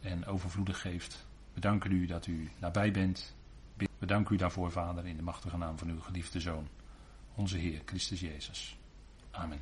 [0.00, 1.28] en overvloedig geeft.
[1.60, 3.34] We danken u dat u nabij bent.
[3.98, 6.68] We danken u daarvoor, Vader, in de machtige naam van uw geliefde Zoon,
[7.34, 8.78] onze Heer Christus Jezus.
[9.30, 9.60] Amen.